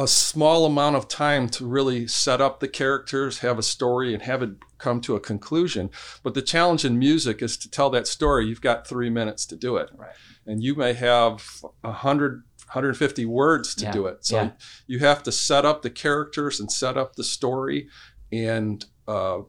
a 0.00 0.08
small 0.08 0.64
amount 0.64 0.96
of 0.96 1.08
time 1.08 1.46
to 1.50 1.66
really 1.66 2.06
set 2.06 2.40
up 2.40 2.60
the 2.60 2.68
characters, 2.68 3.40
have 3.40 3.58
a 3.58 3.62
story, 3.62 4.14
and 4.14 4.22
have 4.22 4.42
it 4.42 4.50
come 4.78 4.98
to 5.02 5.14
a 5.14 5.20
conclusion. 5.20 5.90
But 6.22 6.32
the 6.32 6.40
challenge 6.40 6.86
in 6.86 6.98
music 6.98 7.42
is 7.42 7.58
to 7.58 7.70
tell 7.70 7.90
that 7.90 8.06
story. 8.06 8.46
You've 8.46 8.62
got 8.62 8.86
three 8.86 9.10
minutes 9.10 9.44
to 9.46 9.56
do 9.56 9.76
it. 9.76 9.90
Right. 9.94 10.14
And 10.46 10.62
you 10.62 10.74
may 10.74 10.94
have 10.94 11.46
a 11.84 11.92
hundred 11.92 12.44
150 12.68 13.26
words 13.26 13.74
to 13.74 13.84
Yeah, 13.84 13.92
do 13.92 14.06
it. 14.06 14.24
So 14.24 14.36
yeah. 14.36 14.50
you 14.86 15.00
have 15.00 15.22
to 15.24 15.32
set 15.32 15.66
up 15.66 15.82
the 15.82 15.90
characters 15.90 16.60
and 16.60 16.70
set 16.70 16.96
up 16.96 17.16
the 17.16 17.24
story 17.24 17.88
and 18.32 18.84
uh, 19.08 19.40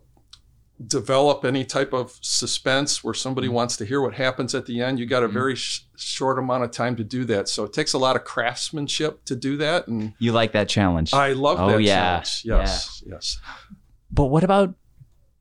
develop 0.88 1.46
any 1.46 1.64
type 1.66 1.94
of 1.94 2.18
suspense 2.22 3.04
where 3.04 3.14
somebody 3.14 3.48
Mm-hmm. 3.48 3.56
wants 3.56 3.78
to 3.78 3.86
hear 3.86 4.02
what 4.02 4.14
happens 4.16 4.56
at 4.56 4.66
the 4.66 4.82
end. 4.82 5.00
You 5.00 5.06
got 5.06 5.24
a 5.24 5.28
very 5.28 5.56
sh- 5.56 5.82
short 5.98 6.40
amount 6.40 6.64
of 6.64 6.72
time 6.72 6.96
to 6.96 7.04
do 7.04 7.26
that. 7.26 7.48
So 7.50 7.64
it 7.66 7.74
takes 7.74 7.94
a 7.94 7.98
lot 7.98 8.16
of 8.16 8.24
craftsmanship 8.24 9.24
to 9.26 9.36
do 9.36 9.58
that. 9.58 9.88
And 9.88 10.14
You 10.20 10.32
like 10.32 10.54
that 10.54 10.70
challenge. 10.70 11.14
I 11.14 11.34
love 11.34 11.60
Oh, 11.60 11.70
that 11.70 11.82
yeah. 11.82 11.96
challenge. 12.22 12.42
Yes, 12.46 13.04
yes. 13.06 13.40
but 14.12 14.26
what 14.26 14.44
about 14.44 14.74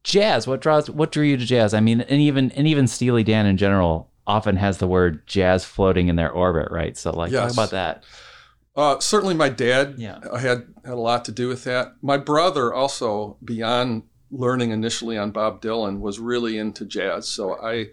jazz? 0.04 0.46
What 0.46 0.60
draws? 0.60 0.88
What 0.90 1.12
drew 1.12 1.24
you 1.24 1.36
to 1.36 1.44
jazz? 1.46 1.74
I 1.74 1.80
mean, 1.80 2.00
and 2.02 2.20
even 2.20 2.50
and 2.52 2.66
even 2.66 2.86
Steely 2.86 3.22
Dan 3.24 3.46
in 3.46 3.56
general 3.56 4.10
often 4.26 4.56
has 4.56 4.78
the 4.78 4.86
word 4.86 5.26
jazz 5.26 5.64
floating 5.64 6.08
in 6.08 6.16
their 6.16 6.30
orbit, 6.30 6.68
right? 6.70 6.96
So 6.96 7.10
like, 7.10 7.32
talk 7.32 7.52
about 7.52 7.70
that. 7.70 8.04
Uh, 8.76 8.98
certainly, 9.00 9.34
my 9.34 9.48
dad 9.48 9.94
Yeah. 9.98 10.20
had 10.38 10.66
had 10.84 10.92
a 10.92 10.96
lot 10.96 11.24
to 11.26 11.32
do 11.32 11.48
with 11.48 11.64
that. 11.64 11.94
My 12.02 12.16
brother 12.16 12.72
also, 12.72 13.36
beyond 13.44 14.04
learning 14.30 14.70
initially 14.70 15.18
on 15.18 15.30
Bob 15.30 15.60
Dylan, 15.60 16.00
was 16.00 16.18
really 16.18 16.58
into 16.58 16.84
jazz. 16.84 17.28
So 17.28 17.54
I, 17.60 17.86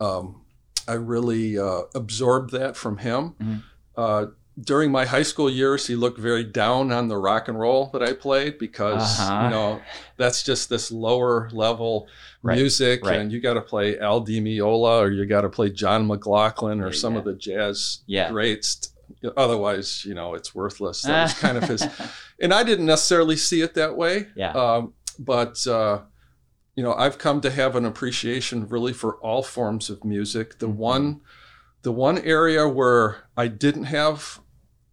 um, 0.00 0.42
I 0.88 0.94
really 0.94 1.58
uh, 1.58 1.82
absorbed 1.94 2.52
that 2.52 2.76
from 2.76 2.98
him. 2.98 3.34
Mhm. 3.42 3.62
Uh, 3.96 4.26
during 4.58 4.90
my 4.90 5.04
high 5.04 5.22
school 5.22 5.50
years, 5.50 5.86
he 5.86 5.94
looked 5.96 6.18
very 6.18 6.42
down 6.44 6.90
on 6.90 7.08
the 7.08 7.18
rock 7.18 7.46
and 7.48 7.58
roll 7.60 7.90
that 7.92 8.02
I 8.02 8.14
played 8.14 8.56
because 8.58 9.02
Uh-huh. 9.20 9.44
you 9.44 9.50
know 9.50 9.80
that's 10.16 10.42
just 10.42 10.70
this 10.70 10.90
lower 10.90 11.50
level 11.52 12.08
Right, 12.42 12.56
music, 12.56 13.04
right. 13.04 13.18
and 13.20 13.30
you 13.32 13.40
got 13.40 13.54
to 13.54 13.60
play 13.60 13.98
Al 13.98 14.20
Di 14.20 14.40
Meola 14.40 15.00
or 15.00 15.10
you 15.10 15.26
got 15.26 15.42
to 15.42 15.50
play 15.50 15.68
John 15.68 16.06
McLaughlin 16.06 16.80
or 16.80 16.90
some 16.92 17.16
of 17.16 17.24
the 17.24 17.34
jazz 17.34 17.98
Yeah. 18.06 18.30
greats. 18.30 18.92
Otherwise, 19.36 20.04
you 20.04 20.14
know, 20.14 20.34
it's 20.34 20.54
worthless. 20.54 21.02
That 21.02 21.24
was 21.24 21.34
kind 21.34 21.56
of 21.58 21.64
his, 21.64 21.86
and 22.40 22.54
I 22.54 22.62
didn't 22.64 22.86
necessarily 22.86 23.36
see 23.36 23.60
it 23.60 23.74
that 23.74 23.96
way. 23.96 24.28
Yeah. 24.36 24.52
Um, 24.52 24.94
but 25.18 25.66
uh, 25.66 26.02
you 26.74 26.82
know, 26.82 26.94
I've 26.94 27.18
come 27.18 27.40
to 27.40 27.50
have 27.50 27.74
an 27.76 27.84
appreciation 27.86 28.68
really 28.68 28.92
for 28.92 29.16
all 29.16 29.42
forms 29.42 29.88
of 29.90 30.04
music. 30.04 30.58
The 30.58 30.68
Mhm. 30.68 30.76
one, 30.76 31.20
the 31.82 31.92
one 31.92 32.18
area 32.18 32.68
where 32.68 33.24
I 33.36 33.48
didn't 33.48 33.84
have 33.84 34.40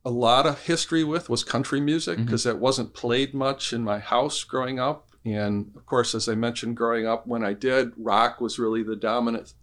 a 0.06 0.10
lot 0.10 0.46
of 0.46 0.64
history 0.64 1.04
with 1.04 1.30
was 1.30 1.44
country 1.44 1.80
music 1.82 2.18
because 2.18 2.44
that 2.44 2.60
wasn't 2.60 2.94
played 2.94 3.34
much 3.34 3.72
in 3.74 3.84
my 3.84 4.00
house 4.00 4.44
growing 4.44 4.80
up. 4.80 5.10
And 5.26 5.72
of 5.76 5.86
course, 5.86 6.14
as 6.14 6.28
I 6.28 6.36
mentioned, 6.36 6.76
growing 6.76 7.08
up 7.08 7.26
when 7.28 7.44
I 7.44 7.54
did, 7.54 7.92
rock 7.98 8.42
was 8.42 8.60
really 8.60 8.84
the 8.84 8.96
dominant 8.98 9.54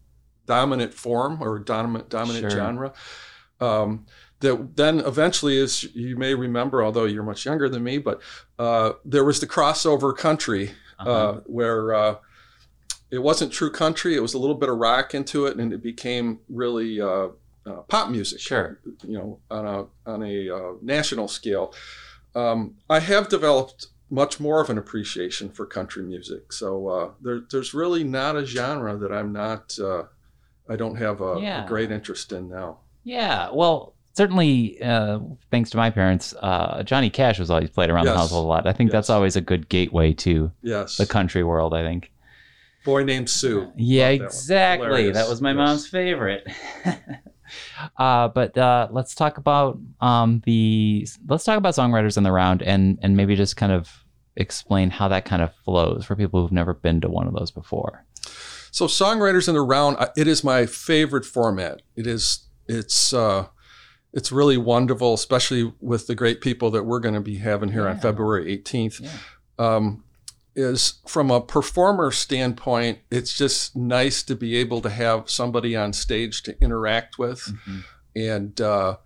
dominant 0.46 0.92
form 0.94 1.40
or 1.42 1.58
dominant 1.58 2.08
dominant 2.08 2.42
Sure. 2.42 2.50
genre. 2.50 2.92
Um, 3.60 4.06
that 4.40 4.76
then 4.76 5.00
eventually, 5.00 5.61
as 5.61 5.85
you 5.94 6.16
may 6.16 6.35
remember, 6.35 6.82
although 6.82 7.04
you're 7.04 7.23
much 7.23 7.44
younger 7.44 7.68
than 7.68 7.82
me, 7.85 7.99
but 7.99 8.20
uh, 8.59 8.92
there 9.04 9.25
was 9.25 9.40
the 9.40 9.47
crossover 9.47 10.16
country 10.16 10.73
Uh-huh. 10.99 11.11
uh, 11.11 11.40
where 11.47 11.94
uh, 11.94 12.14
it 13.11 13.18
wasn't 13.23 13.52
true 13.52 13.70
country; 13.70 14.14
it 14.14 14.20
was 14.20 14.35
a 14.35 14.38
little 14.38 14.54
bit 14.56 14.68
of 14.68 14.76
rock 14.78 15.14
into 15.14 15.47
it, 15.47 15.56
and 15.56 15.73
it 15.73 15.82
became 15.82 16.40
really 16.49 17.00
uh, 17.00 17.28
uh, 17.66 17.82
pop 17.88 18.11
music 18.11 18.40
Sure. 18.40 18.78
you 19.06 19.16
know, 19.18 19.38
on 19.50 19.66
a 19.66 20.11
on 20.11 20.23
a 20.23 20.50
uh, 20.50 20.73
national 20.82 21.28
scale. 21.28 21.73
Um, 22.35 22.76
I 22.88 23.00
have 23.00 23.28
developed 23.28 23.88
much 24.11 24.40
more 24.40 24.61
of 24.61 24.70
an 24.70 24.78
appreciation 24.78 25.50
for 25.50 25.66
country 25.66 26.02
music. 26.02 26.52
So 26.52 26.88
uh, 26.88 27.11
there, 27.20 27.40
there's 27.50 27.73
really 27.75 28.02
not 28.04 28.37
a 28.37 28.44
genre 28.44 28.97
that 28.97 29.12
I'm 29.12 29.32
not, 29.32 29.78
uh, 29.78 30.04
I 30.68 30.75
don't 30.76 30.97
have 30.97 31.20
a, 31.20 31.38
Yeah. 31.40 31.64
a 31.64 31.68
great 31.68 31.90
interest 31.92 32.32
in 32.32 32.49
now. 32.49 32.78
Yeah, 33.04 33.50
well, 33.52 33.94
certainly, 34.12 34.80
uh, 34.82 35.18
thanks 35.50 35.70
to 35.70 35.76
my 35.76 35.90
parents, 35.90 36.34
uh, 36.40 36.82
Johnny 36.82 37.10
Cash 37.10 37.38
was 37.38 37.50
always 37.50 37.70
played 37.70 37.90
around 37.90 38.06
the 38.06 38.12
Yes. 38.12 38.20
household 38.20 38.44
a 38.44 38.48
lot. 38.48 38.66
I 38.66 38.72
think 38.72 38.90
that's 38.90 39.10
always 39.10 39.36
a 39.36 39.40
good 39.40 39.68
gateway 39.68 40.12
to 40.14 40.50
Yes. 40.62 40.96
the 40.96 41.06
country 41.06 41.42
world. 41.44 41.74
I 41.74 41.82
think. 41.82 42.12
Boy 42.84 43.04
Named 43.04 43.28
Sue. 43.28 43.70
Yeah, 43.76 44.08
Love 44.10 44.18
that 44.18 44.24
exactly. 44.24 44.86
Hilarious. 44.86 45.16
That 45.16 45.28
was 45.28 45.40
my 45.42 45.50
Yes. 45.50 45.56
mom's 45.56 45.86
favorite. 45.86 46.46
uh, 47.98 48.28
but 48.28 48.56
uh, 48.56 48.88
let's 48.90 49.14
talk 49.14 49.38
about 49.38 49.78
um, 50.00 50.42
the 50.46 51.06
let's 51.28 51.44
talk 51.44 51.58
about 51.58 51.74
songwriters 51.74 52.16
in 52.16 52.22
the 52.22 52.32
round 52.32 52.62
and 52.62 52.98
and 53.02 53.16
maybe 53.16 53.36
just 53.36 53.56
kind 53.56 53.72
of 53.72 53.90
explain 54.36 54.90
how 54.90 55.08
that 55.08 55.24
kind 55.24 55.42
of 55.42 55.52
flows 55.64 56.04
for 56.04 56.16
people 56.16 56.40
who've 56.40 56.52
never 56.52 56.72
been 56.72 57.00
to 57.00 57.08
one 57.08 57.26
of 57.26 57.34
those 57.34 57.50
before. 57.50 58.04
So 58.70 58.86
songwriters 58.86 59.48
in 59.48 59.54
the 59.54 59.60
round, 59.60 59.96
it 60.16 60.28
is 60.28 60.44
my 60.44 60.64
favorite 60.66 61.24
format. 61.24 61.82
It 61.96 62.06
is 62.06 62.46
it's 62.68 63.12
uh, 63.12 63.46
it's 64.12 64.32
really 64.32 64.56
wonderful, 64.56 65.14
especially 65.14 65.72
with 65.80 66.06
the 66.06 66.14
great 66.14 66.40
people 66.40 66.70
that 66.72 66.84
we're 66.84 67.00
going 67.00 67.14
to 67.14 67.20
be 67.20 67.38
having 67.38 67.70
here 67.70 67.86
on 67.88 67.98
February 67.98 68.56
18th. 68.58 69.00
Yeah. 69.00 69.10
Um, 69.58 70.04
is 70.56 70.94
from 71.06 71.30
a 71.30 71.40
performer 71.40 72.10
standpoint, 72.10 72.98
it's 73.10 73.36
just 73.36 73.76
nice 73.76 74.22
to 74.24 74.34
be 74.34 74.56
able 74.56 74.80
to 74.82 74.90
have 74.90 75.30
somebody 75.30 75.76
on 75.76 75.92
stage 75.92 76.42
to 76.42 76.60
interact 76.60 77.18
with 77.18 77.52
and 78.16 78.60
uh, 78.60 78.96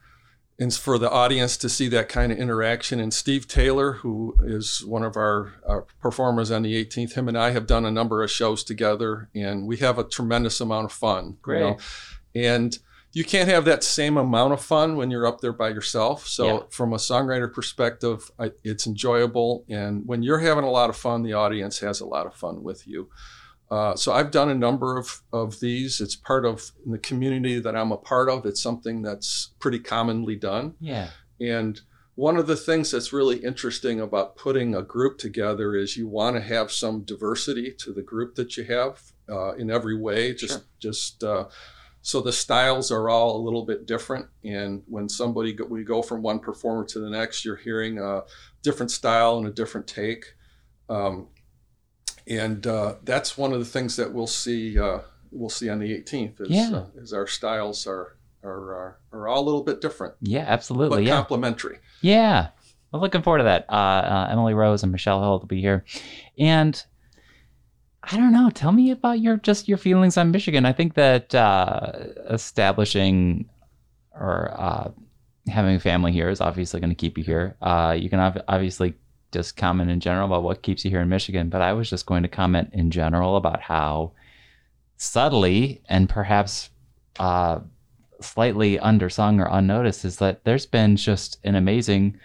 and 0.59 0.73
for 0.73 0.99
the 0.99 1.11
audience 1.11 1.57
to 1.59 1.69
see 1.69 1.89
that 1.89 2.09
kind 2.09 2.31
of 2.31 2.39
interaction. 2.39 3.01
And 3.01 3.13
Steve 3.13 3.49
Taylor, 3.49 3.95
who 3.95 4.37
is 4.43 4.85
one 4.85 5.03
of 5.03 5.17
our, 5.17 5.55
our 5.67 5.83
performers 6.01 6.51
on 6.51 6.63
the 6.63 6.85
18th, 6.85 7.15
him 7.15 7.29
and 7.29 7.37
I 7.37 7.51
have 7.51 7.67
done 7.67 7.85
a 7.85 7.91
number 7.91 8.23
of 8.23 8.31
shows 8.31 8.63
together, 8.63 9.29
and 9.35 9.67
we 9.67 9.79
have 9.79 9.99
a 9.99 10.05
tremendous 10.05 10.61
amount 10.61 10.87
of 10.87 10.93
fun. 10.93 11.27
you 11.27 11.37
Great. 11.43 11.61
know. 11.61 11.79
And 12.37 12.79
you 13.15 13.25
can't 13.25 13.49
have 13.49 13.65
that 13.65 13.83
same 13.83 14.17
amount 14.19 14.53
of 14.53 14.61
fun 14.61 14.97
when 14.97 15.11
you're 15.11 15.27
up 15.27 15.41
there 15.41 15.53
by 15.53 15.69
yourself. 15.71 16.27
So, 16.27 16.47
Yeah. 16.47 16.59
from 16.71 16.93
a 16.93 16.97
songwriter 16.97 17.51
perspective, 17.53 18.31
I, 18.39 18.51
it's 18.65 18.87
enjoyable. 18.87 19.65
And 19.69 20.07
when 20.07 20.23
you're 20.23 20.41
having 20.41 20.65
a 20.65 20.71
lot 20.71 20.91
of 20.91 20.97
fun, 20.97 21.23
the 21.23 21.33
audience 21.33 21.79
has 21.79 22.01
a 22.01 22.07
lot 22.07 22.27
of 22.27 22.35
fun 22.35 22.63
with 22.63 22.87
you. 22.87 23.09
Uh, 23.71 23.95
so 23.97 24.13
I've 24.13 24.31
done 24.31 24.51
a 24.51 24.55
number 24.55 24.99
of, 24.99 25.23
of 25.33 25.59
these. 25.61 26.01
It's 26.01 26.15
part 26.17 26.45
of 26.45 26.71
the 26.85 26.99
community 26.99 27.59
that 27.61 27.75
I'm 27.75 27.93
a 27.93 27.97
part 27.97 28.29
of. 28.29 28.45
It's 28.47 28.61
something 28.63 29.01
that's 29.03 29.55
pretty 29.59 29.79
commonly 29.79 30.37
done. 30.37 30.75
Yeah. 30.81 31.09
And 31.41 31.81
one 32.17 32.37
of 32.37 32.47
the 32.47 32.57
things 32.57 32.91
that's 32.93 33.13
really 33.13 33.39
interesting 33.39 34.01
about 34.01 34.37
putting 34.37 34.75
a 34.75 34.83
group 34.83 35.19
together 35.19 35.75
is 35.75 35.97
you 35.97 36.07
want 36.07 36.37
to 36.37 36.43
have 36.43 36.71
some 36.71 37.03
diversity 37.03 37.73
to 37.79 37.93
the 37.93 38.03
group 38.03 38.35
that 38.37 38.57
you 38.57 38.65
have 38.65 39.01
uh, 39.29 39.55
in 39.55 39.71
every 39.71 39.97
way. 39.97 40.35
Just, 40.35 40.53
Sure. 40.59 40.63
just 40.79 41.25
uh, 41.25 41.47
so 42.07 42.21
the 42.21 42.33
styles 42.33 42.91
are 42.93 43.09
all 43.09 43.35
a 43.35 43.43
little 43.43 43.65
bit 43.65 43.87
different. 43.87 44.27
And 44.45 44.83
when 44.87 45.09
somebody 45.09 45.55
go, 45.55 45.65
we 45.65 45.85
go 45.85 46.03
from 46.03 46.21
one 46.21 46.39
performer 46.39 46.85
to 46.85 46.99
the 47.01 47.09
next, 47.09 47.47
you're 47.47 47.57
hearing 47.57 47.99
a 47.99 48.25
different 48.63 48.91
style 48.91 49.39
and 49.39 49.47
a 49.47 49.51
different 49.51 49.87
take. 49.87 50.35
Um, 50.91 51.29
and 52.27 52.67
uh, 52.67 52.97
that's 53.05 53.39
one 53.39 53.53
of 53.55 53.59
the 53.59 53.65
things 53.65 53.97
that 53.97 54.13
we'll 54.13 54.27
see. 54.27 54.79
Uh, 54.79 54.99
we'll 55.31 55.49
see 55.49 55.71
on 55.71 55.79
the 55.79 55.91
18th. 55.99 56.43
Is, 56.43 56.49
Yeah. 56.51 56.71
uh, 56.75 56.87
is 56.97 57.13
our 57.15 57.27
styles 57.27 57.87
are 57.87 58.17
are 58.43 58.75
are, 58.75 58.99
are 59.13 59.29
all 59.29 59.43
a 59.43 59.47
little 59.47 59.63
bit 59.65 59.81
different 59.81 60.15
Yeah, 60.21 60.45
absolutely. 60.47 60.99
but 60.99 61.05
yeah. 61.05 61.17
complimentary. 61.17 61.79
Yeah. 62.03 62.49
I'm 62.93 63.01
looking 63.01 63.23
forward 63.23 63.39
to 63.39 63.45
that. 63.45 63.65
Uh, 63.71 63.73
uh, 63.73 64.29
Emily 64.31 64.53
Rose 64.55 64.83
and 64.83 64.93
Michelle 64.93 65.21
Held 65.23 65.41
will 65.43 65.49
be 65.49 65.61
here. 65.63 65.85
And 66.39 66.81
I 68.11 68.17
don't 68.17 68.33
know. 68.33 68.51
Tell 68.51 68.73
me 68.73 68.91
about 68.91 69.21
your 69.21 69.39
just 69.39 69.67
your 69.67 69.79
feelings 69.79 70.17
on 70.17 70.31
Michigan. 70.31 70.67
I 70.67 70.73
think 70.73 70.95
that 70.95 71.35
uh, 71.35 71.93
establishing 72.29 73.49
or 74.13 74.55
uh, 74.57 74.91
having 75.49 75.77
a 75.77 75.81
family 75.81 76.13
here 76.13 76.29
is 76.29 76.41
obviously 76.41 76.81
going 76.81 76.91
to 76.91 76.97
keep 76.97 77.17
you 77.17 77.25
here. 77.25 77.57
Uh, 77.63 77.97
you 77.99 78.11
can 78.11 78.21
ob- 78.21 78.45
obviously 78.47 78.95
just 79.33 79.57
comment 79.57 79.91
in 79.91 80.01
general 80.01 80.27
about 80.27 80.43
what 80.43 80.63
keeps 80.63 80.85
you 80.85 80.91
here 80.91 81.01
in 81.01 81.09
Michigan, 81.09 81.49
but 81.49 81.63
I 81.63 81.73
was 81.73 81.89
just 81.91 82.07
going 82.07 82.23
to 82.23 82.29
comment 82.29 82.71
in 82.73 82.91
general 82.91 83.37
about 83.37 83.61
how 83.61 84.13
subtly 84.97 85.83
and 85.89 86.09
perhaps 86.09 86.71
uh, 87.19 87.61
slightly 88.21 88.79
undersung 88.79 89.41
or 89.41 89.49
unnoticed 89.51 90.05
is 90.05 90.19
that 90.19 90.45
there's 90.45 90.67
been 90.67 90.97
just 90.97 91.39
an 91.43 91.55
amazing 91.55 92.19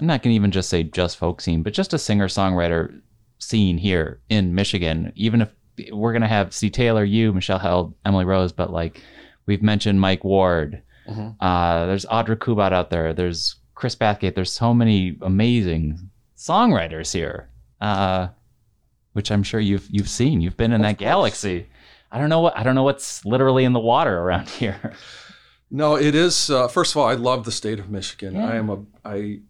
I'm 0.00 0.08
not 0.08 0.22
gonna 0.22 0.34
even 0.34 0.50
just 0.50 0.68
say 0.68 0.82
just 0.82 1.18
folk 1.18 1.40
scene, 1.40 1.62
but 1.62 1.72
just 1.72 1.94
a 1.94 1.98
singer 1.98 2.26
songwriter 2.26 3.00
scene 3.38 3.78
here 3.78 4.20
in 4.28 4.54
Michigan. 4.54 5.12
Even 5.14 5.42
if 5.42 5.50
we're 5.92 6.12
gonna 6.12 6.28
have 6.28 6.54
Steve 6.54 6.72
Taylor, 6.72 7.04
you, 7.04 7.32
Michelle 7.32 7.58
Held, 7.58 7.94
Emily 8.04 8.24
Rose, 8.24 8.52
but 8.52 8.72
like 8.72 9.00
we've 9.46 9.62
mentioned 9.62 10.00
Mike 10.00 10.24
Ward. 10.24 10.82
Mhm. 11.08 11.36
Uh, 11.40 11.86
there's 11.86 12.06
Audra 12.06 12.36
Kubat 12.36 12.72
out 12.72 12.90
there. 12.90 13.12
There's 13.12 13.56
Chris 13.74 13.94
Bathgate. 13.96 14.34
There's 14.34 14.52
so 14.52 14.72
many 14.72 15.18
amazing 15.20 16.10
songwriters 16.36 17.12
here, 17.12 17.48
uh, 17.80 18.28
which 19.12 19.30
I'm 19.30 19.42
sure 19.42 19.60
you've 19.60 19.86
you've 19.90 20.08
seen. 20.08 20.40
You've 20.40 20.56
been 20.56 20.72
in 20.72 20.80
Of 20.80 20.86
that 20.86 20.98
course. 20.98 21.08
galaxy. 21.08 21.66
I 22.12 22.18
don't 22.18 22.28
know 22.30 22.40
what 22.40 22.56
I 22.56 22.62
don't 22.62 22.74
know 22.76 22.84
what's 22.84 23.24
literally 23.24 23.64
in 23.64 23.72
the 23.72 23.80
water 23.80 24.18
around 24.18 24.48
here. 24.60 24.92
No, 25.70 25.96
it 25.96 26.14
is. 26.14 26.50
Uh, 26.50 26.68
first 26.68 26.92
of 26.92 26.98
all, 26.98 27.08
I 27.08 27.14
love 27.14 27.44
the 27.44 27.50
state 27.52 27.80
of 27.80 27.90
Michigan. 27.90 28.34
Yeah. 28.36 28.46
I 28.46 28.54
am 28.56 28.70
a 28.70 28.78
I 29.04 29.40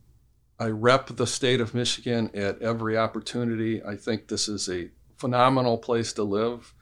I 0.59 0.67
rep 0.67 1.09
the 1.09 1.27
state 1.27 1.61
of 1.61 1.75
Michigan 1.75 2.31
at 2.35 2.63
every 2.63 2.97
opportunity. 2.97 3.83
I 3.83 3.97
think 3.97 4.29
this 4.29 4.49
is 4.49 4.69
a 4.69 4.91
phenomenal 5.17 5.79
place 5.79 6.13
to 6.15 6.23
live. 6.23 6.75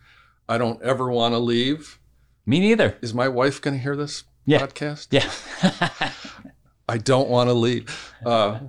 I 0.49 0.59
don't 0.59 0.83
ever 0.83 1.11
want 1.11 1.33
to 1.35 1.39
leave. 1.39 1.99
Me 2.45 2.61
neither. 2.61 2.99
Is 3.01 3.15
my 3.15 3.29
wife 3.29 3.61
going 3.63 3.77
to 3.77 3.83
hear 3.83 3.97
this 3.97 4.25
Yeah. 4.45 4.59
podcast? 4.67 5.09
Yeah. 5.11 5.31
I 6.89 6.99
don't 6.99 7.29
want 7.29 7.49
to 7.49 7.55
leave. 7.55 8.13
Uh, 8.27 8.61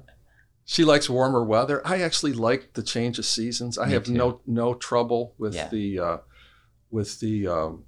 she 0.65 0.86
likes 0.86 1.10
warmer 1.10 1.43
weather. 1.43 1.86
I 1.86 2.01
actually 2.01 2.33
like 2.33 2.74
the 2.74 2.83
change 2.83 3.19
of 3.19 3.25
seasons. 3.25 3.77
I 3.77 3.88
Me 3.88 3.93
have 3.93 4.05
too. 4.05 4.13
no 4.13 4.39
no 4.45 4.74
trouble 4.75 5.33
with 5.38 5.55
Yeah. 5.55 5.67
the 5.67 6.00
uh, 6.00 6.17
with 6.91 7.19
the 7.19 7.48
um, 7.48 7.83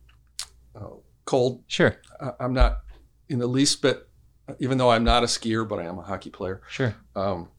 uh, 0.76 0.88
cold 1.26 1.64
sure. 1.68 1.98
I- 2.20 2.34
I'm 2.40 2.54
not 2.54 2.80
in 3.30 3.40
the 3.40 3.48
least 3.48 3.82
bit, 3.82 4.05
even 4.60 4.78
though 4.78 4.92
I'm 4.92 5.04
not 5.04 5.24
a 5.24 5.28
skier, 5.28 5.68
but 5.68 5.80
I 5.80 5.84
am 5.86 5.98
a 6.00 6.04
hockey 6.04 6.30
player. 6.30 6.62
Sure. 6.70 6.96
Um, 7.16 7.50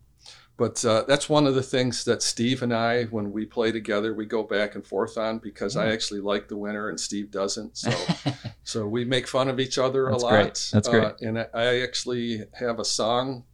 but 0.58 0.82
uh, 0.86 1.04
that's 1.06 1.28
one 1.28 1.46
of 1.46 1.54
the 1.54 1.62
things 1.62 2.04
that 2.04 2.22
Steve 2.22 2.62
and 2.62 2.72
I, 2.72 3.04
when 3.04 3.30
we 3.30 3.44
play 3.44 3.72
together, 3.72 4.14
we 4.14 4.24
go 4.24 4.42
back 4.42 4.74
and 4.74 4.86
forth 4.86 5.18
on 5.18 5.38
because 5.38 5.76
I 5.76 5.88
actually 5.90 6.20
like 6.20 6.48
the 6.48 6.56
winter 6.56 6.88
and 6.88 6.98
Steve 6.98 7.30
doesn't. 7.30 7.76
So, 7.76 7.92
so 8.64 8.86
we 8.86 9.04
make 9.04 9.26
fun 9.28 9.48
of 9.48 9.60
each 9.60 9.76
other 9.76 10.08
That's 10.10 10.22
a 10.22 10.26
lot. 10.26 10.30
great. 10.32 10.70
That's 10.72 10.88
great. 10.88 11.04
Uh, 11.04 11.12
and 11.20 11.38
I, 11.40 11.46
I 11.52 11.80
actually 11.82 12.44
have 12.54 12.78
a 12.78 12.86
song 12.86 13.44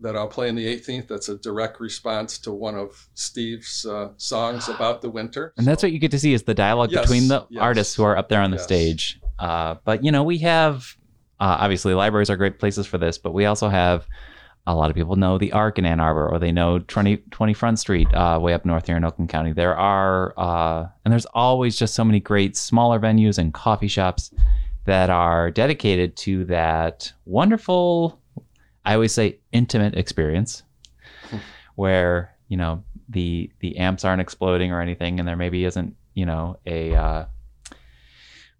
that 0.00 0.16
I'll 0.16 0.28
play 0.28 0.48
in 0.50 0.54
the 0.54 0.66
18th. 0.66 1.08
That's 1.08 1.30
a 1.30 1.36
direct 1.38 1.80
response 1.80 2.36
to 2.40 2.52
one 2.52 2.74
of 2.74 3.08
Steve's 3.14 3.86
uh, 3.86 4.10
songs 4.18 4.68
about 4.74 5.00
the 5.00 5.08
winter. 5.08 5.54
and 5.56 5.66
that's 5.66 5.82
what 5.82 5.92
you 5.92 5.98
get 5.98 6.10
to 6.10 6.18
see 6.18 6.34
is 6.34 6.42
the 6.42 6.52
dialogue 6.54 6.90
Yes, 6.92 7.02
between 7.06 7.28
the 7.28 7.46
yes. 7.48 7.62
artists 7.62 7.94
who 7.94 8.02
are 8.02 8.18
up 8.18 8.28
there 8.28 8.40
on 8.42 8.50
the 8.50 8.56
Yes. 8.58 8.64
stage. 8.64 9.20
Uh, 9.38 9.76
but 9.86 10.04
you 10.04 10.12
know, 10.12 10.24
we 10.24 10.36
have 10.38 10.94
uh, 11.40 11.56
obviously 11.60 11.94
libraries 11.94 12.30
are 12.30 12.36
great 12.36 12.58
places 12.58 12.86
for 12.86 12.98
this, 12.98 13.18
but 13.18 13.32
we 13.32 13.46
also 13.46 13.68
have 13.68 14.06
a 14.66 14.74
lot 14.74 14.90
of 14.90 14.96
people 14.96 15.16
know 15.16 15.38
the 15.38 15.52
Ark 15.52 15.78
in 15.78 15.86
Ann 15.86 16.00
Arbor, 16.00 16.28
or 16.28 16.38
they 16.38 16.52
know 16.52 16.78
20, 16.78 17.16
20 17.30 17.54
Front 17.54 17.78
Street, 17.78 18.12
uh, 18.12 18.38
way 18.40 18.52
up 18.52 18.64
north 18.64 18.86
here 18.86 18.96
in 18.96 19.04
Oakland 19.04 19.30
County. 19.30 19.52
There 19.52 19.76
are, 19.76 20.34
uh, 20.36 20.86
and 21.04 21.10
there's 21.10 21.26
always 21.26 21.76
just 21.76 21.94
so 21.94 22.04
many 22.04 22.20
great 22.20 22.56
smaller 22.56 23.00
venues 23.00 23.38
and 23.38 23.54
coffee 23.54 23.88
shops 23.88 24.32
that 24.84 25.08
are 25.08 25.50
dedicated 25.50 26.16
to 26.18 26.44
that 26.46 27.12
wonderful, 27.24 28.20
I 28.84 28.94
always 28.94 29.12
say, 29.12 29.38
intimate 29.52 29.94
experience, 29.94 30.62
where 31.76 32.34
you 32.48 32.56
know 32.56 32.82
the 33.08 33.50
the 33.60 33.76
amps 33.76 34.04
aren't 34.04 34.20
exploding 34.20 34.72
or 34.72 34.80
anything, 34.80 35.18
and 35.18 35.26
there 35.26 35.36
maybe 35.36 35.64
isn't 35.64 35.96
you 36.14 36.26
know 36.26 36.58
a 36.66 36.94
uh, 36.94 37.24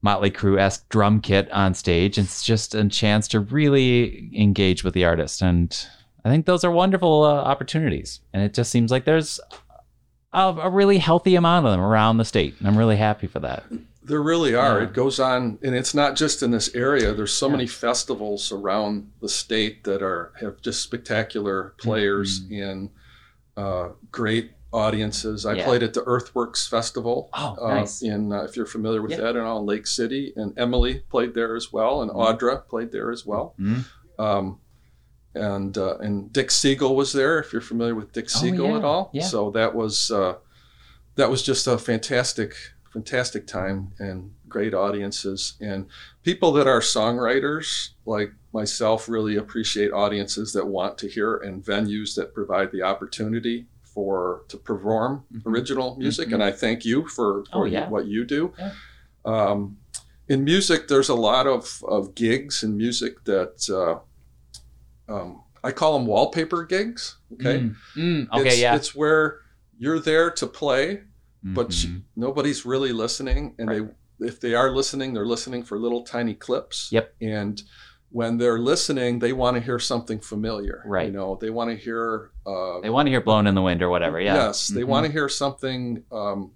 Motley 0.02 0.30
Crue 0.30 0.59
esque 0.59 0.88
drum 0.88 1.21
kit 1.21 1.50
on 1.50 1.75
stage. 1.75 2.16
It's 2.19 2.42
just 2.42 2.75
a 2.75 2.88
chance 2.88 3.28
to 3.28 3.40
really 3.40 4.30
engage 4.35 4.83
with 4.85 4.95
the 4.95 5.04
artist, 5.04 5.42
and 5.42 5.87
I 6.25 6.28
think 6.30 6.47
those 6.47 6.64
are 6.64 6.71
wonderful 6.71 7.25
uh, 7.25 7.33
opportunities. 7.35 8.21
And 8.33 8.42
it 8.42 8.54
just 8.54 8.71
seems 8.71 8.90
like 8.90 9.04
there's 9.04 9.40
a, 10.33 10.40
a 10.62 10.71
really 10.71 10.99
healthy 10.99 11.35
amount 11.35 11.66
of 11.66 11.73
them 11.73 11.80
around 11.80 12.16
the 12.16 12.25
state, 12.25 12.54
and 12.59 12.69
I'm 12.69 12.78
really 12.78 12.97
happy 12.97 13.26
for 13.26 13.40
that. 13.40 13.64
There 14.02 14.23
really 14.23 14.54
are. 14.54 14.78
Yeah. 14.80 14.85
It 14.88 14.95
goes 14.95 15.21
on, 15.21 15.59
and 15.62 15.75
it's 15.75 15.95
not 15.95 16.16
just 16.16 16.42
in 16.42 16.50
this 16.50 16.75
area. 16.75 17.12
There's 17.12 17.33
so 17.33 17.47
Yeah. 17.47 17.52
many 17.52 17.66
festivals 17.66 18.50
around 18.50 19.11
the 19.21 19.28
state 19.28 19.85
that 19.85 20.02
are 20.02 20.33
have 20.40 20.61
just 20.62 20.83
spectacular 20.83 21.75
players 21.78 22.40
and 22.50 22.90
uh, 23.57 23.90
great 24.11 24.52
audiences. 24.72 25.44
I 25.44 25.54
Yeah. 25.54 25.64
played 25.64 25.82
at 25.82 25.94
the 25.94 26.02
Earthworks 26.04 26.66
Festival. 26.66 27.28
Oh, 27.32 27.56
uh, 27.60 27.74
nice. 27.74 28.02
In 28.02 28.32
uh, 28.32 28.42
if 28.42 28.56
you're 28.56 28.66
familiar 28.66 29.02
with 29.02 29.12
Yeah. 29.12 29.18
that, 29.22 29.36
and 29.36 29.44
all 29.44 29.60
in 29.60 29.66
Lake 29.66 29.86
City, 29.86 30.32
and 30.36 30.52
Emily 30.56 31.00
played 31.10 31.34
there 31.34 31.56
as 31.56 31.72
well, 31.72 32.02
and 32.02 32.10
Mhm. 32.10 32.16
Audra 32.38 32.66
played 32.68 32.92
there 32.92 33.10
as 33.10 33.26
well. 33.26 33.54
Mhm. 33.58 33.84
Um, 34.18 34.58
and 35.34 35.76
uh, 35.78 35.96
and 35.98 36.32
Dick 36.32 36.50
Siegel 36.50 36.94
was 36.96 37.12
there. 37.12 37.38
If 37.38 37.52
you're 37.52 37.62
familiar 37.62 37.94
with 37.94 38.12
Dick 38.12 38.26
Oh, 38.34 38.38
Siegel 38.40 38.66
yeah, 38.68 38.76
at 38.78 38.84
all, 38.84 39.12
so 39.22 39.50
that 39.52 39.74
was 39.74 40.10
uh, 40.10 40.34
that 41.16 41.30
was 41.30 41.42
just 41.42 41.66
a 41.66 41.78
fantastic 41.78 42.54
fantastic 42.92 43.46
time 43.46 43.92
and 44.00 44.32
great 44.48 44.74
audiences 44.74 45.54
and 45.60 45.86
people 46.24 46.50
that 46.50 46.66
are 46.66 46.80
songwriters 46.80 47.90
like 48.04 48.32
myself 48.52 49.08
really 49.08 49.36
appreciate 49.36 49.92
audiences 49.92 50.52
that 50.52 50.66
want 50.66 50.98
to 50.98 51.06
hear 51.06 51.36
and 51.36 51.64
venues 51.64 52.16
that 52.16 52.34
provide 52.34 52.72
the 52.72 52.82
opportunity 52.82 53.64
for 53.94 54.42
to 54.49 54.56
perform 54.56 55.25
Mhm. 55.32 55.47
original 55.47 55.97
music 55.97 56.28
Mhm. 56.28 56.35
and 56.35 56.42
i 56.44 56.52
thank 56.52 56.85
you 56.85 57.06
for, 57.06 57.44
for 57.52 57.62
Oh, 57.62 57.64
yeah. 57.64 57.88
what 57.88 58.06
you 58.06 58.25
do 58.25 58.52
Yeah. 58.59 58.73
um, 59.25 59.76
in 60.28 60.44
music 60.44 60.88
there's 60.88 61.09
a 61.09 61.14
lot 61.30 61.47
of, 61.47 61.82
of 61.88 62.14
gigs 62.14 62.62
in 62.62 62.76
music 62.76 63.25
that 63.25 63.54
uh, 63.70 63.99
um, 65.12 65.42
i 65.64 65.70
call 65.73 65.99
them 65.99 66.06
wallpaper 66.06 66.64
gigs 66.64 67.16
okay 67.35 67.59
Mm, 67.61 67.76
mm, 67.97 68.28
okay, 68.38 68.49
it's, 68.49 68.59
yeah. 68.61 68.75
it's 68.76 68.94
where 68.94 69.40
you're 69.78 69.99
there 70.00 70.30
to 70.30 70.47
play 70.47 71.02
but 71.42 71.70
Mhm. 71.70 72.02
nobody's 72.16 72.66
really 72.66 72.92
listening 72.92 73.54
and 73.59 73.68
they 73.70 73.80
if 74.26 74.38
they 74.40 74.54
are 74.54 74.70
listening 74.70 75.14
they're 75.14 75.26
listening 75.26 75.62
for 75.64 75.78
little 75.78 76.02
tiny 76.04 76.35
clips 76.35 76.88
Yep. 76.92 77.14
and 77.23 77.62
when 78.12 78.38
they're 78.38 78.59
listening 78.59 79.19
they 79.21 79.33
want 79.33 79.57
to 79.57 79.61
hear 79.62 79.79
something 79.79 80.19
familiar 80.19 80.83
Right. 80.85 81.07
you 81.07 81.12
know 81.12 81.38
they 81.40 81.50
want 81.50 81.71
to 81.71 81.76
hear 81.76 82.31
uh, 82.47 82.81
they 82.81 82.90
want 82.90 83.07
to 83.07 83.11
hear 83.11 83.21
"Blowin' 83.21 83.47
in 83.47 83.55
the 83.55 83.62
Wind" 83.62 83.83
or 83.83 83.88
whatever. 83.88 84.21
Yeah. 84.21 84.35
yes 84.35 84.69
they 84.69 84.83
Mhm. 84.83 84.87
want 84.88 85.07
to 85.07 85.12
hear 85.12 85.29
something 85.29 86.02
um, 86.11 86.52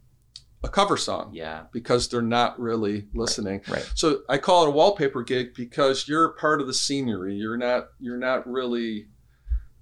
a 0.65 0.69
cover 0.69 0.97
song 0.97 1.31
Yeah. 1.33 1.65
because 1.73 2.09
they're 2.09 2.23
not 2.23 2.59
really 2.59 3.07
listening 3.15 3.61
Right. 3.69 3.89
so 3.95 4.23
i 4.29 4.39
call 4.39 4.65
it 4.65 4.69
a 4.69 4.73
wallpaper 4.73 5.23
gig 5.23 5.55
because 5.55 6.09
you're 6.09 6.31
part 6.31 6.61
of 6.61 6.67
the 6.67 6.75
scenery 6.75 7.35
you're 7.35 7.57
not 7.59 7.89
you're 8.01 8.17
not 8.19 8.47
really 8.49 9.09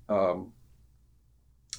um, 0.08 0.52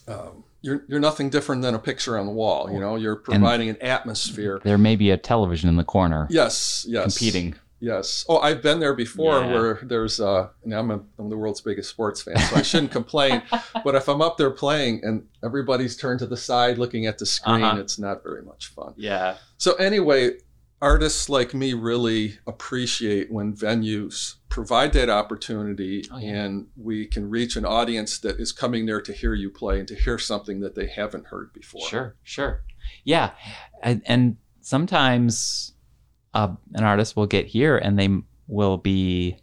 um, 0.08 0.44
you're, 0.62 0.86
you're 0.88 1.00
nothing 1.00 1.30
different 1.30 1.62
than 1.62 1.76
a 1.76 1.80
picture 1.80 2.18
on 2.18 2.26
the 2.26 2.32
wall 2.32 2.72
you 2.72 2.80
know 2.80 2.96
you're 2.96 3.16
providing 3.18 3.70
an 3.70 3.78
atmosphere 3.82 4.60
There 4.64 4.78
may 4.78 4.96
be 4.96 5.12
a 5.12 5.18
television 5.18 5.70
in 5.70 5.76
the 5.76 5.84
corner 5.84 6.28
yes 6.30 6.86
yes 6.90 7.18
competing. 7.18 7.56
Yes 7.90 8.26
oh 8.30 8.38
i've 8.40 8.62
been 8.62 8.80
there 8.80 8.94
before 8.94 9.40
Yeah. 9.42 9.54
where 9.54 9.80
there's 9.84 10.20
uh 10.20 10.48
and 10.64 10.74
I'm, 10.74 10.90
a, 10.92 11.00
I'm 11.20 11.30
the 11.30 11.38
world's 11.38 11.62
biggest 11.62 11.90
sports 11.90 12.22
fan 12.22 12.38
so 12.38 12.56
i 12.56 12.62
shouldn't 12.62 12.92
complain 12.92 13.42
but 13.84 13.94
if 13.96 14.08
i'm 14.08 14.22
up 14.22 14.38
there 14.38 14.52
playing 14.52 15.02
and 15.04 15.26
everybody's 15.44 15.96
turned 15.98 16.20
to 16.20 16.26
the 16.28 16.38
side 16.38 16.78
looking 16.78 17.06
at 17.08 17.18
the 17.18 17.26
screen 17.26 17.64
Uh-huh. 17.64 17.80
it's 17.82 17.98
not 18.00 18.24
very 18.24 18.42
much 18.44 18.68
fun 18.68 18.94
Yeah. 18.96 19.36
so 19.58 19.74
anyway, 19.76 20.38
artists 20.82 21.30
like 21.30 21.54
me 21.54 21.74
really 21.74 22.38
appreciate 22.46 23.32
when 23.32 23.54
venues 23.56 24.36
provide 24.50 24.92
that 24.94 25.10
opportunity 25.10 26.06
Oh, 26.12 26.18
yeah. 26.18 26.44
and 26.44 26.68
we 26.78 27.06
can 27.08 27.30
reach 27.30 27.56
an 27.56 27.66
audience 27.66 28.20
that 28.20 28.40
is 28.40 28.52
coming 28.52 28.86
there 28.86 29.02
to 29.02 29.14
hear 29.14 29.34
you 29.34 29.50
play 29.50 29.80
and 29.80 29.88
to 29.88 29.96
hear 29.96 30.18
something 30.18 30.60
that 30.60 30.76
they 30.76 30.88
haven't 30.88 31.28
heard 31.28 31.54
before. 31.54 31.88
Sure, 31.88 32.16
sure. 32.24 32.64
Yeah. 33.06 33.32
And, 33.82 34.02
and 34.06 34.38
sometimes 34.62 35.73
uh, 36.34 36.50
an 36.74 36.84
artist 36.84 37.16
will 37.16 37.28
get 37.28 37.48
here 37.48 37.78
and 37.78 37.98
they 38.00 38.10
will 38.48 38.78
be 38.78 39.38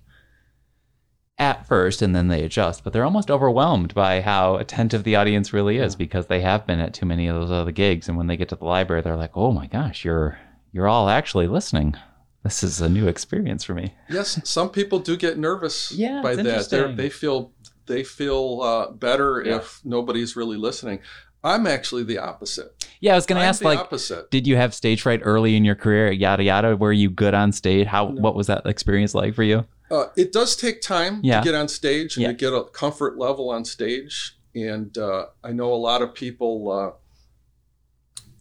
at 1.38 1.66
first 1.66 2.02
and 2.02 2.14
then 2.14 2.28
they 2.28 2.42
adjust, 2.44 2.84
but 2.84 2.92
they're 2.92 3.04
almost 3.04 3.30
overwhelmed 3.30 3.94
by 3.94 4.20
how 4.20 4.56
attentive 4.56 5.04
the 5.04 5.16
audience 5.16 5.52
really 5.52 5.78
is 5.78 5.94
Yeah. 5.94 5.98
because 5.98 6.26
they 6.26 6.42
have 6.42 6.66
been 6.66 6.80
at 6.80 6.92
too 6.92 7.06
many 7.06 7.28
of 7.28 7.36
those 7.36 7.50
other 7.50 7.72
gigs. 7.72 8.08
And 8.08 8.18
when 8.18 8.26
they 8.26 8.36
get 8.36 8.50
to 8.50 8.56
the 8.56 8.64
library, 8.66 9.00
they're 9.02 9.16
like, 9.16 9.36
oh 9.36 9.50
my 9.52 9.66
gosh, 9.66 10.04
you're 10.04 10.38
you're 10.72 10.86
all 10.88 11.08
actually 11.08 11.46
listening. 11.48 11.96
This 12.44 12.62
is 12.62 12.80
a 12.80 12.88
new 12.88 13.06
experience 13.08 13.64
for 13.64 13.74
me. 13.74 13.94
Yes, 14.08 14.38
some 14.48 14.68
people 14.70 14.98
do 14.98 15.16
get 15.16 15.38
nervous 15.38 15.92
Yeah, 15.96 16.20
by 16.22 16.34
that. 16.36 16.68
They're, 16.70 16.92
they 16.92 17.08
feel 17.10 17.52
they 17.86 18.04
feel 18.04 18.60
uh, 18.62 18.90
better 18.92 19.42
Yeah. 19.44 19.56
if 19.56 19.80
nobody's 19.84 20.36
really 20.36 20.56
listening. 20.58 21.00
I'm 21.42 21.66
actually 21.66 22.02
the 22.04 22.18
opposite. 22.18 22.74
Yeah, 23.00 23.12
I 23.12 23.14
was 23.16 23.24
gonna 23.26 23.40
I'm 23.40 23.48
ask 23.48 23.64
like 23.64 23.78
opposite. 23.78 24.30
did 24.30 24.46
you 24.46 24.56
have 24.56 24.74
stage 24.74 25.02
fright 25.02 25.20
early 25.24 25.56
in 25.56 25.64
your 25.64 25.74
career 25.74 26.10
yada 26.12 26.42
yada 26.42 26.76
were 26.76 26.92
you 26.92 27.08
good 27.08 27.32
on 27.34 27.50
stage 27.52 27.86
how 27.86 28.08
No. 28.08 28.20
what 28.20 28.34
was 28.34 28.46
that 28.48 28.66
experience 28.66 29.14
like 29.14 29.34
for 29.34 29.42
you 29.42 29.64
Uh, 29.90 30.06
it 30.16 30.32
does 30.32 30.54
take 30.54 30.80
time 30.82 31.20
Yeah. 31.22 31.40
to 31.40 31.44
get 31.44 31.54
on 31.54 31.66
stage 31.68 32.16
and 32.16 32.22
Yeah. 32.22 32.28
to 32.28 32.34
get 32.34 32.52
a 32.52 32.64
comfort 32.64 33.18
level 33.18 33.48
on 33.50 33.64
stage. 33.64 34.36
And 34.54 34.96
uh, 34.98 35.26
I 35.42 35.50
know 35.52 35.72
a 35.72 35.80
lot 35.90 36.00
of 36.02 36.14
people, 36.14 36.70
uh, 36.70 36.90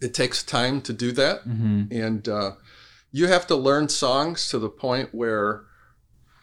it 0.01 0.13
takes 0.13 0.43
time 0.43 0.81
to 0.81 0.93
do 0.93 1.12
that. 1.13 1.47
mm-hmm. 1.47 1.83
And 1.91 2.27
uh, 2.29 2.51
you 3.12 3.27
have 3.27 3.47
to 3.47 3.55
learn 3.55 3.89
songs 3.89 4.47
to 4.49 4.59
the 4.59 4.69
point 4.69 5.09
where 5.13 5.63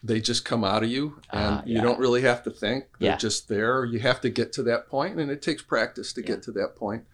they 0.06 0.20
just 0.20 0.44
come 0.44 0.62
out 0.64 0.82
of 0.82 0.90
you 0.90 1.20
and 1.30 1.56
Ah, 1.56 1.62
you 1.66 1.80
don't 1.80 1.98
really 1.98 2.22
have 2.22 2.42
to 2.44 2.50
think. 2.50 2.84
They're 2.98 3.10
Yeah. 3.10 3.16
just 3.16 3.48
there. 3.48 3.84
You 3.84 3.98
have 4.00 4.20
to 4.20 4.30
get 4.30 4.52
to 4.54 4.62
that 4.64 4.88
point, 4.88 5.18
and 5.18 5.30
it 5.30 5.42
takes 5.42 5.62
practice 5.62 6.12
to 6.14 6.20
Yeah. 6.20 6.26
get 6.28 6.42
to 6.44 6.52
that 6.52 6.76
point. 6.76 7.04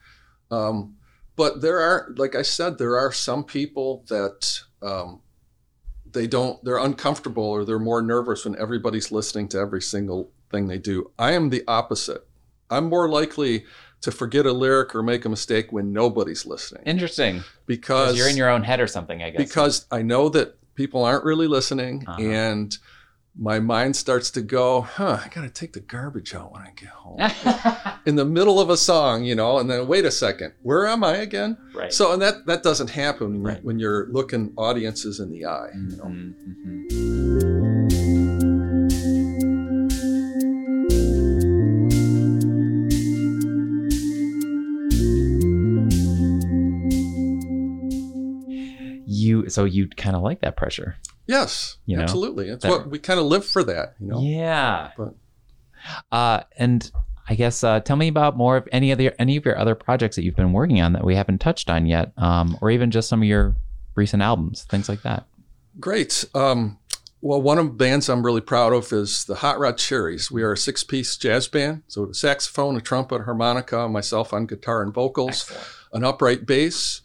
Um, 0.51 0.97
but 1.37 1.61
there 1.63 1.81
are, 1.81 2.13
like 2.17 2.35
I 2.35 2.43
said, 2.43 2.79
there 2.79 2.99
are 2.99 3.11
some 3.13 3.45
people 3.45 4.05
that 4.09 4.61
um, 4.83 5.21
they 6.11 6.27
don't, 6.27 6.63
they're 6.65 6.77
uncomfortable 6.79 7.45
or 7.45 7.65
they're 7.65 7.79
more 7.79 8.03
nervous 8.03 8.45
when 8.45 8.57
everybody's 8.59 9.11
listening 9.11 9.49
to 9.49 9.59
every 9.59 9.81
single 9.81 10.31
thing 10.51 10.67
they 10.67 10.79
do. 10.79 11.11
I 11.19 11.33
am 11.33 11.49
the 11.51 11.63
opposite. 11.67 12.27
I'm 12.69 12.87
more 12.91 13.09
likely 13.09 13.65
to 14.03 14.11
forget 14.11 14.45
a 14.45 14.53
lyric 14.53 14.95
or 14.95 15.03
make 15.03 15.25
a 15.25 15.29
mistake 15.29 15.73
when 15.73 15.93
nobody's 15.93 16.45
listening 16.45 16.83
interesting 16.85 17.45
because 17.67 18.17
you're 18.19 18.29
in 18.29 18.37
your 18.37 18.49
own 18.51 18.65
head 18.65 18.81
or 18.81 18.87
something 18.89 19.23
i 19.23 19.31
guess 19.31 19.39
because 19.41 19.87
I 19.93 20.03
know 20.03 20.29
that 20.31 20.59
people 20.75 21.05
aren't 21.05 21.25
really 21.25 21.47
listening 21.47 22.05
Uh-huh. 22.07 22.21
and 22.23 22.77
my 23.39 23.59
mind 23.59 23.97
starts 23.97 24.31
to 24.33 24.43
go, 24.43 24.83
huh, 24.83 25.19
I 25.25 25.29
got 25.29 25.41
to 25.41 25.49
take 25.49 25.73
the 25.73 25.81
garbage 25.81 26.35
out 26.35 26.53
when 26.53 26.61
I 26.61 26.71
get 26.77 26.91
home. 26.91 27.19
in 28.07 28.17
the 28.17 28.27
middle 28.27 28.61
of 28.61 28.69
a 28.69 28.77
song, 28.77 29.25
you 29.25 29.35
know, 29.35 29.59
and 29.59 29.71
then 29.71 29.87
wait 29.89 30.05
a 30.05 30.11
second, 30.11 30.53
where 30.63 30.87
am 30.87 31.03
I 31.03 31.17
again? 31.17 31.57
right 31.75 31.91
So, 31.91 32.13
and 32.13 32.21
that 32.21 32.45
that 32.45 32.63
doesn't 32.63 32.91
happen 32.91 33.43
when, 33.43 33.55
Right. 33.55 33.65
when 33.65 33.79
you're 33.79 34.07
looking 34.09 34.53
audiences 34.59 35.19
in 35.19 35.31
the 35.31 35.47
eye. 35.47 35.71
You 35.75 35.97
know? 35.97 36.05
Mhm, 36.05 36.35
mhm. 36.91 37.72
So 49.53 49.65
you 49.65 49.89
kind 49.89 50.17
of 50.17 50.23
like 50.23 50.41
that 50.41 50.57
pressure 50.57 50.97
Yes, 51.27 51.77
You 51.87 51.97
know, 51.97 52.03
absolutely. 52.03 52.49
It's 52.49 52.63
that- 52.65 52.71
what 52.71 52.91
we 52.91 52.99
kind 52.99 53.21
of 53.21 53.27
live 53.27 53.45
for 53.47 53.63
that, 53.65 53.95
you 54.01 54.09
know. 54.09 54.21
yeah 54.21 54.91
But- 54.97 55.15
uh 56.13 56.41
and 56.57 56.91
i 57.29 57.35
guess 57.35 57.65
uh 57.65 57.81
tell 57.81 57.97
me 57.97 58.07
about 58.09 58.37
more 58.37 58.57
of 58.57 58.69
any 58.73 58.91
of 58.93 58.99
the 58.99 59.11
any 59.21 59.37
of 59.37 59.45
your 59.45 59.59
other 59.59 59.75
projects 59.75 60.15
that 60.17 60.23
you've 60.25 60.37
been 60.37 60.53
working 60.53 60.81
on 60.81 60.93
that 60.93 61.05
we 61.05 61.15
haven't 61.17 61.39
touched 61.39 61.69
on 61.71 61.87
yet 61.87 62.13
um 62.19 62.57
or 62.61 62.71
even 62.71 62.91
just 62.91 63.09
some 63.09 63.21
of 63.23 63.27
your 63.29 63.57
recent 63.97 64.23
albums 64.23 64.63
things 64.65 64.89
like 64.89 65.03
that 65.03 65.27
Great. 65.81 66.25
Um, 66.35 66.79
well, 67.23 67.41
one 67.41 67.57
of 67.57 67.65
the 67.65 67.73
bands 67.73 68.11
I'm 68.11 68.27
really 68.27 68.43
proud 68.43 68.75
of 68.75 68.93
is 68.93 69.25
the 69.25 69.37
Hot 69.37 69.59
Rod 69.59 69.79
Cherries. 69.79 70.31
We 70.31 70.43
are 70.43 70.53
a 70.53 70.57
six-piece 70.59 71.17
jazz 71.17 71.49
band. 71.49 71.83
So 71.89 72.11
a 72.11 72.13
saxophone, 72.15 72.77
a 72.77 72.81
trumpet, 72.83 73.23
a 73.23 73.25
harmonica, 73.25 73.89
myself 73.89 74.35
on 74.35 74.45
guitar 74.45 74.83
and 74.83 74.93
vocals, 74.93 75.51
an 75.95 76.05
upright 76.05 76.45
bass, 76.45 77.01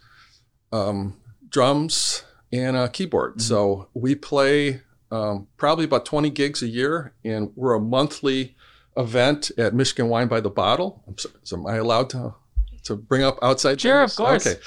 um, 0.73 1.15
drums, 1.47 2.23
and 2.51 2.75
a 2.77 2.87
keyboard. 2.89 3.35
Mhm. 3.37 3.41
So 3.41 3.87
we 3.93 4.15
play 4.15 4.81
um, 5.11 5.47
probably 5.57 5.85
about 5.85 6.05
20 6.05 6.29
gigs 6.29 6.61
a 6.61 6.67
year, 6.67 7.13
and 7.23 7.51
we're 7.55 7.73
a 7.75 7.79
monthly 7.79 8.55
event 8.97 9.51
at 9.57 9.73
Michigan 9.73 10.09
Wine 10.09 10.27
by 10.27 10.41
the 10.41 10.49
Bottle. 10.49 11.01
I'm 11.07 11.17
so, 11.17 11.29
so 11.43 11.55
am 11.57 11.65
I 11.67 11.75
allowed 11.75 12.09
to 12.11 12.35
to 12.83 12.95
bring 12.95 13.23
up 13.23 13.37
outside? 13.41 13.79
Sure, 13.81 14.01
of 14.03 14.15
course. 14.15 14.45
Okay. 14.47 14.59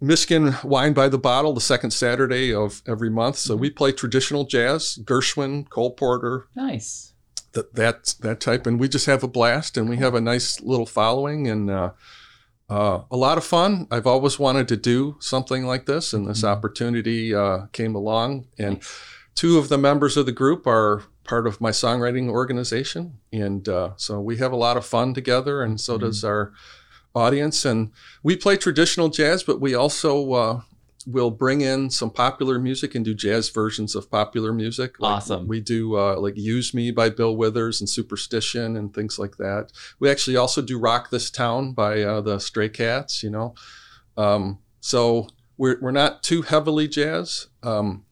Michigan 0.00 0.54
Wine 0.64 0.92
by 0.94 1.08
the 1.08 1.18
Bottle, 1.18 1.52
the 1.52 1.60
second 1.60 1.90
Saturday 1.90 2.52
of 2.54 2.82
every 2.86 3.10
month. 3.10 3.36
So 3.36 3.54
Mm-hmm. 3.54 3.60
we 3.60 3.70
play 3.70 3.92
traditional 3.92 4.44
jazz, 4.44 4.98
Gershwin, 5.04 5.68
Cole 5.68 5.90
Porter, 5.92 6.46
nice 6.56 7.12
that 7.52 7.74
that 7.74 8.14
that 8.20 8.40
type, 8.40 8.66
and 8.66 8.78
we 8.80 8.88
just 8.88 9.06
have 9.06 9.22
a 9.22 9.28
blast, 9.28 9.76
and 9.76 9.88
we 9.90 9.96
have 9.98 10.14
a 10.14 10.20
nice 10.20 10.60
little 10.60 10.86
following, 10.86 11.48
and 11.48 11.68
uh, 11.70 11.90
uh, 12.70 13.02
a 13.10 13.16
lot 13.16 13.36
of 13.38 13.44
fun. 13.44 13.86
I've 13.90 14.06
always 14.06 14.38
wanted 14.38 14.68
to 14.68 14.76
do 14.76 15.16
something 15.20 15.66
like 15.66 15.86
this, 15.86 16.12
and 16.12 16.28
this 16.28 16.42
Mhm. 16.42 16.48
opportunity 16.48 17.34
uh, 17.34 17.66
came 17.72 17.94
along. 17.94 18.46
And 18.58 18.80
two 19.34 19.58
of 19.58 19.68
the 19.68 19.78
members 19.78 20.16
of 20.16 20.26
the 20.26 20.32
group 20.32 20.66
are 20.66 21.02
part 21.24 21.46
of 21.46 21.60
my 21.60 21.70
songwriting 21.70 22.28
organization, 22.28 23.14
and 23.32 23.68
uh, 23.68 23.90
so 23.96 24.20
we 24.20 24.36
have 24.38 24.52
a 24.52 24.56
lot 24.56 24.76
of 24.76 24.86
fun 24.86 25.14
together, 25.14 25.62
and 25.62 25.80
so 25.80 25.96
Mhm. 25.96 26.00
does 26.00 26.24
our 26.24 26.52
audience. 27.14 27.64
And 27.64 27.90
we 28.22 28.36
play 28.36 28.56
traditional 28.56 29.08
jazz, 29.08 29.42
but 29.42 29.60
we 29.60 29.74
also 29.74 30.64
will 31.12 31.30
bring 31.30 31.60
in 31.60 31.90
some 31.90 32.10
popular 32.10 32.58
music 32.58 32.94
and 32.94 33.04
do 33.04 33.14
jazz 33.14 33.48
versions 33.48 33.94
of 33.94 34.10
popular 34.10 34.52
music. 34.52 34.98
Like 35.00 35.16
Awesome. 35.16 35.48
We 35.48 35.60
do 35.60 35.96
uh, 35.96 36.16
like 36.18 36.36
"Use 36.36 36.74
Me" 36.74 36.90
by 36.90 37.10
Bill 37.10 37.36
Withers 37.36 37.80
and 37.80 37.88
"Superstition" 37.88 38.76
and 38.76 38.94
things 38.94 39.18
like 39.18 39.36
that. 39.36 39.72
We 39.98 40.10
actually 40.10 40.36
also 40.36 40.62
do 40.62 40.78
"Rock 40.78 41.10
This 41.10 41.30
Town" 41.30 41.72
by 41.72 42.02
uh, 42.02 42.20
the 42.20 42.38
Stray 42.38 42.68
Cats. 42.68 43.22
You 43.22 43.30
know, 43.30 43.54
um, 44.16 44.58
so 44.80 45.28
we're 45.56 45.78
we're 45.80 45.90
not 45.90 46.22
too 46.22 46.42
heavily 46.42 46.88
jazz. 46.88 47.48
Um, 47.62 48.04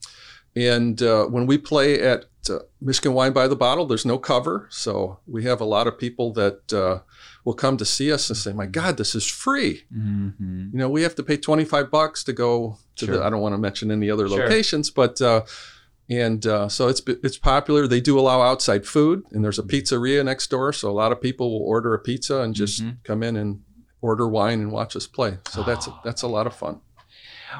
and 0.56 1.00
uh, 1.02 1.26
when 1.26 1.46
we 1.46 1.56
play 1.56 2.00
at 2.00 2.24
uh, 2.50 2.60
Michigan 2.80 3.12
Wine 3.14 3.32
by 3.32 3.46
the 3.48 3.56
Bottle, 3.56 3.86
there's 3.86 4.06
no 4.06 4.18
cover. 4.18 4.66
So 4.70 5.18
we 5.26 5.44
have 5.44 5.60
a 5.60 5.64
lot 5.64 5.86
of 5.86 5.98
people 5.98 6.32
that 6.34 6.72
uh, 6.72 7.00
will 7.44 7.54
come 7.54 7.76
to 7.76 7.84
see 7.84 8.10
us 8.12 8.28
and 8.30 8.36
say, 8.36 8.52
my 8.52 8.66
God, 8.66 8.96
this 8.96 9.14
is 9.14 9.26
free. 9.26 9.84
Mm-hmm. 9.94 10.70
You 10.72 10.78
know, 10.78 10.88
we 10.88 11.02
have 11.02 11.14
to 11.16 11.22
pay 11.22 11.36
25 11.36 11.90
bucks 11.90 12.24
to 12.24 12.32
go 12.32 12.78
to 12.96 13.06
Sure. 13.06 13.16
the, 13.18 13.24
I 13.24 13.30
don't 13.30 13.40
want 13.40 13.54
to 13.54 13.58
mention 13.58 13.90
any 13.90 14.10
other 14.10 14.28
Sure. 14.28 14.40
locations, 14.44 14.90
but, 14.90 15.20
uh, 15.20 15.42
and 16.10 16.46
uh, 16.46 16.68
so 16.70 16.88
it's 16.88 17.02
it's 17.06 17.36
popular. 17.36 17.86
They 17.86 18.00
do 18.00 18.18
allow 18.18 18.40
outside 18.40 18.86
food, 18.86 19.24
and 19.30 19.44
there's 19.44 19.58
a 19.58 19.62
pizzeria 19.62 20.24
next 20.24 20.48
door. 20.48 20.72
So 20.72 20.88
a 20.88 20.96
lot 21.02 21.12
of 21.12 21.20
people 21.20 21.50
will 21.50 21.66
order 21.66 21.92
a 21.92 21.98
pizza 21.98 22.40
and 22.40 22.54
just 22.54 22.82
Mhm. 22.82 22.96
come 23.04 23.22
in 23.22 23.36
and 23.36 23.60
order 24.00 24.26
wine 24.26 24.60
and 24.60 24.72
watch 24.72 24.96
us 24.96 25.06
play. 25.06 25.36
So 25.50 25.62
that's 25.62 25.86
Oh. 25.86 25.98
that's 26.02 26.22
a 26.22 26.26
lot 26.28 26.46
of 26.46 26.54
fun. 26.54 26.80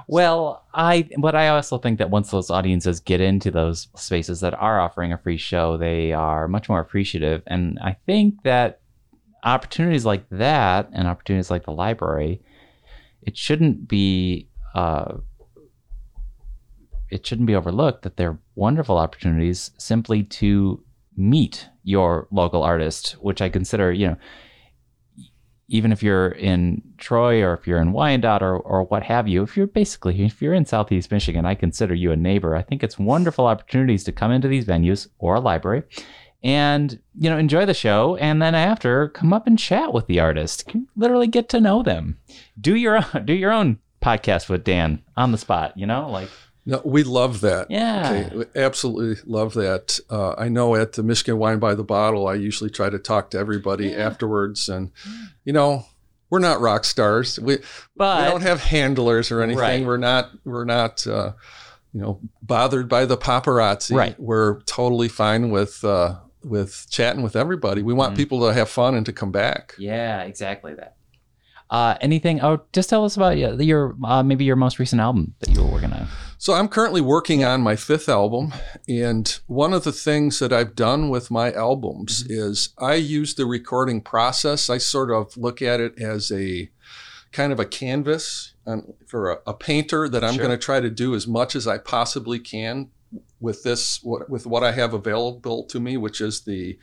Well, 0.06 0.64
I 0.74 1.08
but 1.18 1.34
I 1.34 1.48
also 1.48 1.78
think 1.78 1.98
that 1.98 2.10
once 2.10 2.30
those 2.30 2.50
audiences 2.50 3.00
get 3.00 3.20
into 3.20 3.50
those 3.50 3.88
spaces 3.96 4.40
that 4.40 4.54
are 4.54 4.80
offering 4.80 5.12
a 5.12 5.18
free 5.18 5.36
show, 5.36 5.76
they 5.76 6.12
are 6.12 6.48
much 6.48 6.68
more 6.68 6.80
appreciative. 6.80 7.42
And 7.46 7.78
I 7.82 7.96
think 8.06 8.42
that 8.42 8.80
opportunities 9.44 10.04
like 10.04 10.28
that 10.30 10.90
and 10.92 11.08
opportunities 11.08 11.50
like 11.50 11.64
the 11.64 11.72
library, 11.72 12.42
it 13.22 13.36
shouldn't 13.36 13.88
be 13.88 14.48
uh, 14.74 15.18
it 17.10 17.26
shouldn't 17.26 17.46
be 17.46 17.54
overlooked 17.54 18.02
that 18.02 18.16
they're 18.16 18.38
wonderful 18.54 18.98
opportunities 18.98 19.70
simply 19.78 20.22
to 20.22 20.82
meet 21.16 21.68
your 21.82 22.28
local 22.30 22.62
artist, 22.62 23.12
which 23.20 23.42
I 23.42 23.48
consider, 23.48 23.92
you 23.92 24.08
know, 24.08 24.16
even 25.68 25.92
if 25.92 26.02
you're 26.02 26.30
in 26.30 26.82
Troy 26.96 27.42
or 27.42 27.52
if 27.52 27.66
you're 27.66 27.80
in 27.80 27.92
Wyandotte 27.92 28.42
or, 28.42 28.56
or 28.56 28.84
what 28.84 29.02
have 29.02 29.28
you, 29.28 29.42
if 29.42 29.56
you're 29.56 29.66
basically, 29.66 30.22
if 30.24 30.40
you're 30.40 30.54
in 30.54 30.64
Southeast 30.64 31.10
Michigan, 31.10 31.44
I 31.44 31.54
consider 31.54 31.94
you 31.94 32.10
a 32.10 32.16
neighbor. 32.16 32.56
I 32.56 32.62
think 32.62 32.82
it's 32.82 32.98
wonderful 32.98 33.46
opportunities 33.46 34.02
to 34.04 34.12
come 34.12 34.32
into 34.32 34.48
these 34.48 34.64
venues 34.64 35.08
or 35.18 35.34
a 35.36 35.40
library 35.40 35.82
and, 36.42 36.98
you 37.18 37.28
know, 37.28 37.36
enjoy 37.36 37.66
the 37.66 37.74
show. 37.74 38.16
And 38.16 38.40
then 38.40 38.54
after, 38.54 39.08
come 39.08 39.32
up 39.32 39.46
and 39.46 39.58
chat 39.58 39.92
with 39.92 40.06
the 40.06 40.20
artist, 40.20 40.70
literally 40.96 41.26
get 41.26 41.50
to 41.50 41.60
know 41.60 41.82
them. 41.82 42.18
Do 42.58 42.74
your, 42.74 43.04
do 43.24 43.34
your 43.34 43.52
own 43.52 43.78
podcast 44.02 44.48
with 44.48 44.64
Dan 44.64 45.02
on 45.16 45.32
the 45.32 45.38
spot, 45.38 45.76
you 45.76 45.86
know, 45.86 46.08
like, 46.08 46.30
No, 46.66 46.82
we 46.84 47.02
love 47.02 47.40
that. 47.40 47.70
yeah. 47.70 48.10
Okay, 48.26 48.36
we 48.36 48.44
absolutely 48.60 49.22
love 49.26 49.54
that. 49.54 49.98
Uh, 50.10 50.34
I 50.36 50.48
know 50.48 50.74
at 50.74 50.92
the 50.92 51.02
Michigan 51.02 51.38
Wine 51.38 51.58
by 51.58 51.74
the 51.74 51.84
Bottle, 51.84 52.26
I 52.28 52.34
usually 52.34 52.68
try 52.70 52.90
to 52.90 52.98
talk 52.98 53.30
to 53.30 53.38
everybody 53.38 53.88
Yeah. 53.88 54.06
afterwards, 54.06 54.68
and 54.68 54.90
you 55.44 55.52
know, 55.54 55.86
we're 56.28 56.40
not 56.40 56.60
rock 56.60 56.84
stars. 56.84 57.40
We 57.40 57.58
But 57.96 58.22
we 58.24 58.30
don't 58.30 58.42
have 58.42 58.60
handlers 58.64 59.30
or 59.32 59.40
anything. 59.40 59.60
Right. 59.62 59.86
We're 59.86 59.96
not 59.96 60.30
we're 60.44 60.66
not 60.66 61.06
uh, 61.06 61.32
you 61.94 62.00
know 62.02 62.20
bothered 62.42 62.86
by 62.86 63.06
the 63.06 63.16
paparazzi. 63.16 63.96
Right. 63.96 64.20
We're 64.20 64.60
totally 64.66 65.08
fine 65.08 65.48
with 65.50 65.82
uh, 65.84 66.16
with 66.44 66.86
chatting 66.90 67.22
with 67.22 67.34
everybody. 67.34 67.82
We 67.82 67.94
want 67.94 68.12
Mhm. 68.12 68.16
people 68.18 68.40
to 68.46 68.52
have 68.52 68.68
fun 68.68 68.94
and 68.94 69.06
to 69.06 69.12
come 69.12 69.32
back. 69.32 69.74
Yeah, 69.78 70.20
exactly 70.24 70.74
that. 70.74 70.96
Uh, 71.70 71.96
anything? 72.00 72.40
Oh, 72.40 72.62
just 72.72 72.88
tell 72.88 73.04
us 73.04 73.16
about 73.16 73.36
your, 73.36 73.60
your 73.60 73.96
uh, 74.04 74.22
maybe 74.22 74.44
your 74.44 74.56
most 74.56 74.78
recent 74.78 75.00
album 75.00 75.34
that 75.40 75.50
you 75.50 75.62
were 75.62 75.70
working 75.70 75.92
on. 75.92 76.06
So 76.38 76.54
I'm 76.54 76.68
currently 76.68 77.00
working 77.00 77.44
on 77.44 77.62
my 77.62 77.74
fifth 77.76 78.08
album, 78.08 78.54
and 78.88 79.38
one 79.48 79.72
of 79.72 79.82
the 79.84 79.92
things 79.92 80.38
that 80.38 80.52
I've 80.52 80.76
done 80.76 81.08
with 81.10 81.30
my 81.30 81.52
albums 81.52 82.24
is 82.28 82.70
I 82.78 82.94
use 82.94 83.34
the 83.34 83.44
recording 83.44 84.00
process. 84.00 84.70
I 84.70 84.78
sort 84.78 85.10
of 85.10 85.36
look 85.36 85.60
at 85.60 85.80
it 85.80 86.00
as 86.00 86.30
a 86.30 86.70
kind 87.32 87.52
of 87.52 87.58
a 87.60 87.64
canvas 87.66 88.54
for 89.06 89.32
a, 89.32 89.38
a 89.48 89.52
painter 89.54 90.08
that 90.08 90.22
I'm 90.22 90.34
Sure. 90.34 90.46
going 90.46 90.58
to 90.58 90.64
try 90.64 90.78
to 90.80 90.90
do 90.90 91.14
as 91.14 91.26
much 91.26 91.56
as 91.56 91.66
I 91.66 91.78
possibly 91.78 92.38
can 92.38 92.90
with 93.40 93.62
this 93.62 94.00
with 94.02 94.46
what 94.46 94.62
I 94.62 94.72
have 94.72 94.94
available 94.94 95.64
to 95.64 95.80
me, 95.80 95.96
which 95.96 96.20
is 96.20 96.42
the 96.42 96.78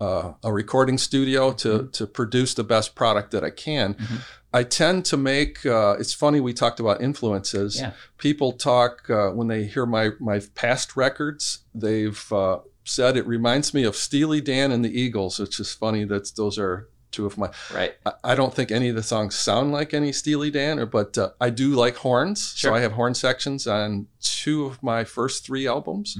uh, 0.00 0.32
a 0.42 0.52
recording 0.52 0.98
studio 0.98 1.52
to 1.52 1.88
to 1.92 2.06
produce 2.06 2.54
the 2.54 2.64
best 2.64 2.94
product 2.94 3.30
that 3.32 3.44
I 3.44 3.50
can. 3.50 3.94
Mhm. 3.94 4.20
I 4.52 4.64
tend 4.64 5.04
to 5.06 5.16
make. 5.16 5.64
Uh, 5.64 5.96
it's 6.00 6.12
funny 6.14 6.40
we 6.40 6.52
talked 6.52 6.80
about 6.80 7.00
influences. 7.02 7.78
Yeah. 7.80 7.92
People 8.18 8.52
talk 8.52 9.08
uh, 9.10 9.30
when 9.30 9.48
they 9.48 9.64
hear 9.64 9.86
my 9.86 10.10
my 10.18 10.40
past 10.54 10.96
records. 10.96 11.58
They've 11.74 12.32
uh, 12.32 12.58
said 12.84 13.16
it 13.16 13.26
reminds 13.26 13.72
me 13.74 13.84
of 13.84 13.94
Steely 13.94 14.40
Dan 14.40 14.72
and 14.72 14.84
the 14.84 15.00
Eagles, 15.00 15.38
which 15.38 15.60
is 15.60 15.72
funny. 15.74 16.04
That 16.04 16.34
those 16.36 16.58
are 16.58 16.88
two 17.12 17.26
of 17.26 17.36
my. 17.38 17.50
Right. 17.74 17.94
I- 18.06 18.32
I 18.32 18.34
don't 18.34 18.54
think 18.54 18.70
any 18.72 18.88
of 18.88 18.96
the 18.96 19.02
songs 19.02 19.34
sound 19.36 19.70
like 19.72 19.94
any 19.94 20.12
Steely 20.12 20.50
Dan, 20.50 20.78
or 20.80 20.86
but 20.86 21.16
uh, 21.18 21.30
I 21.40 21.50
do 21.50 21.68
like 21.84 21.96
horns. 21.96 22.54
Sure. 22.56 22.70
So 22.70 22.74
I 22.74 22.80
have 22.80 22.92
horn 22.92 23.14
sections 23.14 23.66
on 23.66 24.06
two 24.20 24.64
of 24.64 24.82
my 24.82 25.04
first 25.04 25.44
three 25.46 25.68
albums. 25.68 26.16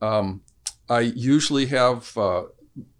Um, 0.00 0.42
I 0.88 1.00
usually 1.00 1.66
have 1.66 2.16
uh, 2.16 2.44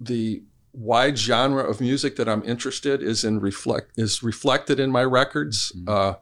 the 0.00 0.42
wide 0.72 1.18
genre 1.18 1.62
of 1.64 1.80
music 1.80 2.16
that 2.16 2.28
I'm 2.28 2.42
interested 2.44 3.02
is 3.02 3.24
in 3.24 3.40
reflect 3.40 3.92
is 3.96 4.22
reflected 4.22 4.78
in 4.78 4.90
my 4.90 5.04
records. 5.04 5.72
Mhm. 5.76 5.88
Uh, 5.88 6.14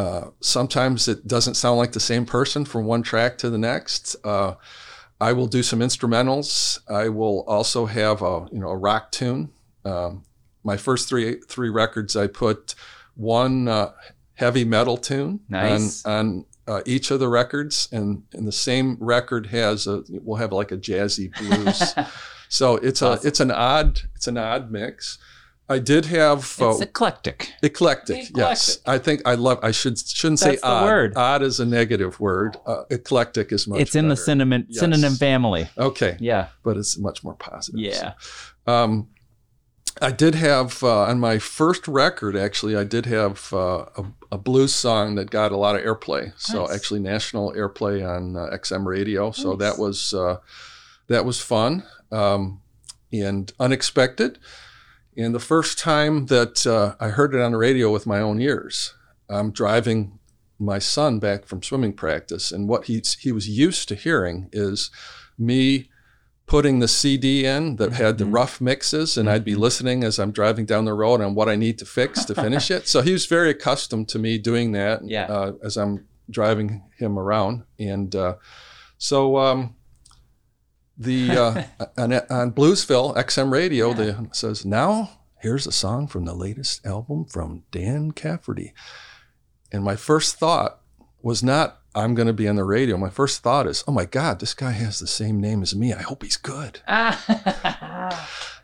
uh, 0.00 0.30
sometimes 0.40 1.08
it 1.08 1.26
doesn't 1.26 1.54
sound 1.54 1.76
like 1.78 1.90
the 1.92 1.98
same 2.00 2.24
person 2.24 2.64
from 2.64 2.84
one 2.84 3.02
track 3.02 3.36
to 3.38 3.50
the 3.50 3.58
next. 3.58 4.14
Uh, 4.24 4.54
I 5.20 5.32
will 5.32 5.48
do 5.48 5.64
some 5.64 5.80
instrumentals. 5.80 6.78
I 6.88 7.08
will 7.08 7.42
also 7.48 7.86
have 7.86 8.22
a 8.22 8.46
you 8.52 8.60
know 8.60 8.68
a 8.68 8.76
rock 8.76 9.10
tune. 9.10 9.50
Um, 9.84 10.22
my 10.62 10.76
first 10.76 11.08
three 11.08 11.40
three 11.48 11.68
records, 11.70 12.14
I 12.14 12.28
put 12.28 12.76
one 13.16 13.66
uh, 13.66 13.90
heavy 14.34 14.64
metal 14.64 14.96
tune 14.96 15.40
Nice. 15.48 16.04
on 16.04 16.12
on 16.12 16.44
uh, 16.68 16.82
each 16.86 17.10
of 17.10 17.18
the 17.18 17.28
records, 17.28 17.88
and 17.90 18.22
and 18.32 18.46
the 18.46 18.52
same 18.52 18.96
record 19.00 19.46
has 19.46 19.88
a 19.88 20.04
will 20.22 20.36
have 20.36 20.52
like 20.52 20.70
a 20.70 20.76
jazzy 20.76 21.36
blues. 21.36 21.94
so 22.48 22.76
it's 22.76 23.02
Awesome. 23.02 23.24
a 23.24 23.28
it's 23.28 23.40
an 23.40 23.50
odd 23.50 24.00
it's 24.14 24.26
an 24.26 24.36
odd 24.38 24.70
mix. 24.70 25.18
I 25.70 25.78
did 25.78 26.06
have 26.06 26.56
uh, 26.62 26.70
it's 26.70 26.80
eclectic. 26.80 27.52
eclectic, 27.62 28.30
Yes, 28.34 28.78
I 28.86 28.96
think 28.96 29.20
I 29.26 29.34
love. 29.34 29.58
I 29.62 29.70
should 29.70 29.98
shouldn't 29.98 30.40
That's 30.40 30.54
say 30.54 30.60
the 30.60 30.66
odd. 30.66 30.84
word. 30.84 31.12
Odd 31.14 31.42
is 31.42 31.60
a 31.60 31.66
negative 31.66 32.18
word. 32.20 32.56
Uh, 32.66 32.84
eclectic 32.90 33.52
is 33.52 33.68
much. 33.68 33.80
it's 33.80 33.94
in 33.94 34.08
the 34.08 34.14
better. 34.14 34.24
synonym 34.24 34.66
Yes. 34.68 34.80
synonym 34.80 35.12
family. 35.14 35.68
Okay, 35.76 36.16
Yeah. 36.20 36.48
but 36.62 36.78
it's 36.78 36.96
much 36.96 37.22
more 37.22 37.34
positive. 37.34 37.80
Yeah. 37.80 38.12
Um, 38.66 39.08
I 40.00 40.10
did 40.12 40.36
have 40.36 40.82
uh, 40.82 41.00
on 41.02 41.18
my 41.20 41.38
first 41.38 41.86
record. 41.86 42.34
Actually, 42.36 42.74
I 42.76 42.84
did 42.84 43.04
have 43.06 43.52
uh, 43.52 43.84
a, 43.96 44.04
a 44.32 44.38
blues 44.38 44.72
song 44.72 45.16
that 45.16 45.28
got 45.30 45.52
a 45.52 45.56
lot 45.58 45.76
of 45.76 45.82
airplay. 45.82 46.32
So 46.40 46.70
actually, 46.70 47.00
national 47.00 47.52
airplay 47.52 48.08
on 48.08 48.36
uh, 48.36 48.48
XM 48.56 48.86
radio. 48.86 49.32
So 49.32 49.54
that 49.56 49.76
was 49.78 50.14
uh, 50.14 50.36
that 51.08 51.24
was 51.24 51.40
fun 51.40 51.82
um, 52.12 52.60
and 53.12 53.52
unexpected. 53.58 54.38
And 55.16 55.34
the 55.34 55.40
first 55.40 55.78
time 55.78 56.26
that 56.26 56.66
uh, 56.66 56.94
I 57.00 57.08
heard 57.08 57.34
it 57.34 57.40
on 57.40 57.52
the 57.52 57.58
radio 57.58 57.90
with 57.92 58.06
my 58.06 58.20
own 58.20 58.40
ears, 58.40 58.94
I'm 59.28 59.50
driving 59.50 60.18
my 60.60 60.78
son 60.78 61.18
back 61.18 61.46
from 61.46 61.62
swimming 61.62 61.92
practice, 61.92 62.50
and 62.52 62.68
what 62.68 62.86
he 62.86 63.02
he 63.20 63.30
was 63.32 63.48
used 63.48 63.88
to 63.88 63.94
hearing 63.94 64.48
is 64.52 64.90
me 65.38 65.88
putting 66.46 66.78
the 66.78 66.88
CD 66.88 67.44
in 67.44 67.76
that 67.76 67.92
had 67.92 68.16
the 68.18 68.24
Mhm. 68.24 68.34
rough 68.34 68.60
mixes, 68.60 69.16
and 69.18 69.28
I'd 69.28 69.44
be 69.44 69.54
Mhm. 69.54 69.58
listening 69.58 70.02
as 70.04 70.18
I'm 70.18 70.30
driving 70.32 70.64
down 70.66 70.84
the 70.86 70.94
road 70.94 71.20
on 71.20 71.34
what 71.34 71.48
I 71.48 71.56
need 71.56 71.78
to 71.78 71.84
fix 71.84 72.24
to 72.24 72.34
finish 72.34 72.70
it. 72.70 72.88
So 72.88 73.02
he 73.02 73.12
was 73.12 73.26
very 73.26 73.50
accustomed 73.50 74.08
to 74.08 74.18
me 74.18 74.38
doing 74.38 74.72
that 74.72 75.06
Yeah. 75.06 75.26
uh, 75.26 75.52
as 75.62 75.76
I'm 75.76 76.06
driving 76.30 76.82
him 76.96 77.18
around, 77.18 77.64
and 77.78 78.14
uh, 78.14 78.34
so. 78.98 79.36
Um, 79.38 79.74
the 80.98 81.30
uh, 81.30 81.62
on, 81.96 82.12
on 82.12 82.52
Bluesville 82.52 83.16
XM 83.16 83.50
radio, 83.52 83.88
Yeah. 83.90 83.94
the 83.94 84.28
says 84.32 84.64
now 84.66 85.10
here's 85.40 85.66
a 85.66 85.72
song 85.72 86.06
from 86.08 86.24
the 86.24 86.34
latest 86.34 86.84
album 86.84 87.24
from 87.26 87.62
Dan 87.70 88.10
Cafferty, 88.10 88.74
and 89.72 89.84
my 89.84 89.96
first 89.96 90.36
thought 90.36 90.80
was 91.22 91.42
not 91.42 91.80
I'm 91.98 92.14
going 92.14 92.26
to 92.28 92.32
be 92.32 92.48
on 92.48 92.56
the 92.56 92.64
radio. 92.64 92.96
My 92.96 93.10
first 93.10 93.42
thought 93.42 93.66
is, 93.66 93.84
oh 93.86 93.92
my 93.92 94.04
God, 94.04 94.40
this 94.40 94.54
guy 94.54 94.70
has 94.72 94.98
the 94.98 95.06
same 95.06 95.40
name 95.40 95.62
as 95.62 95.74
me. 95.74 95.92
I 95.92 96.02
hope 96.02 96.22
he's 96.22 96.36
good. 96.36 96.80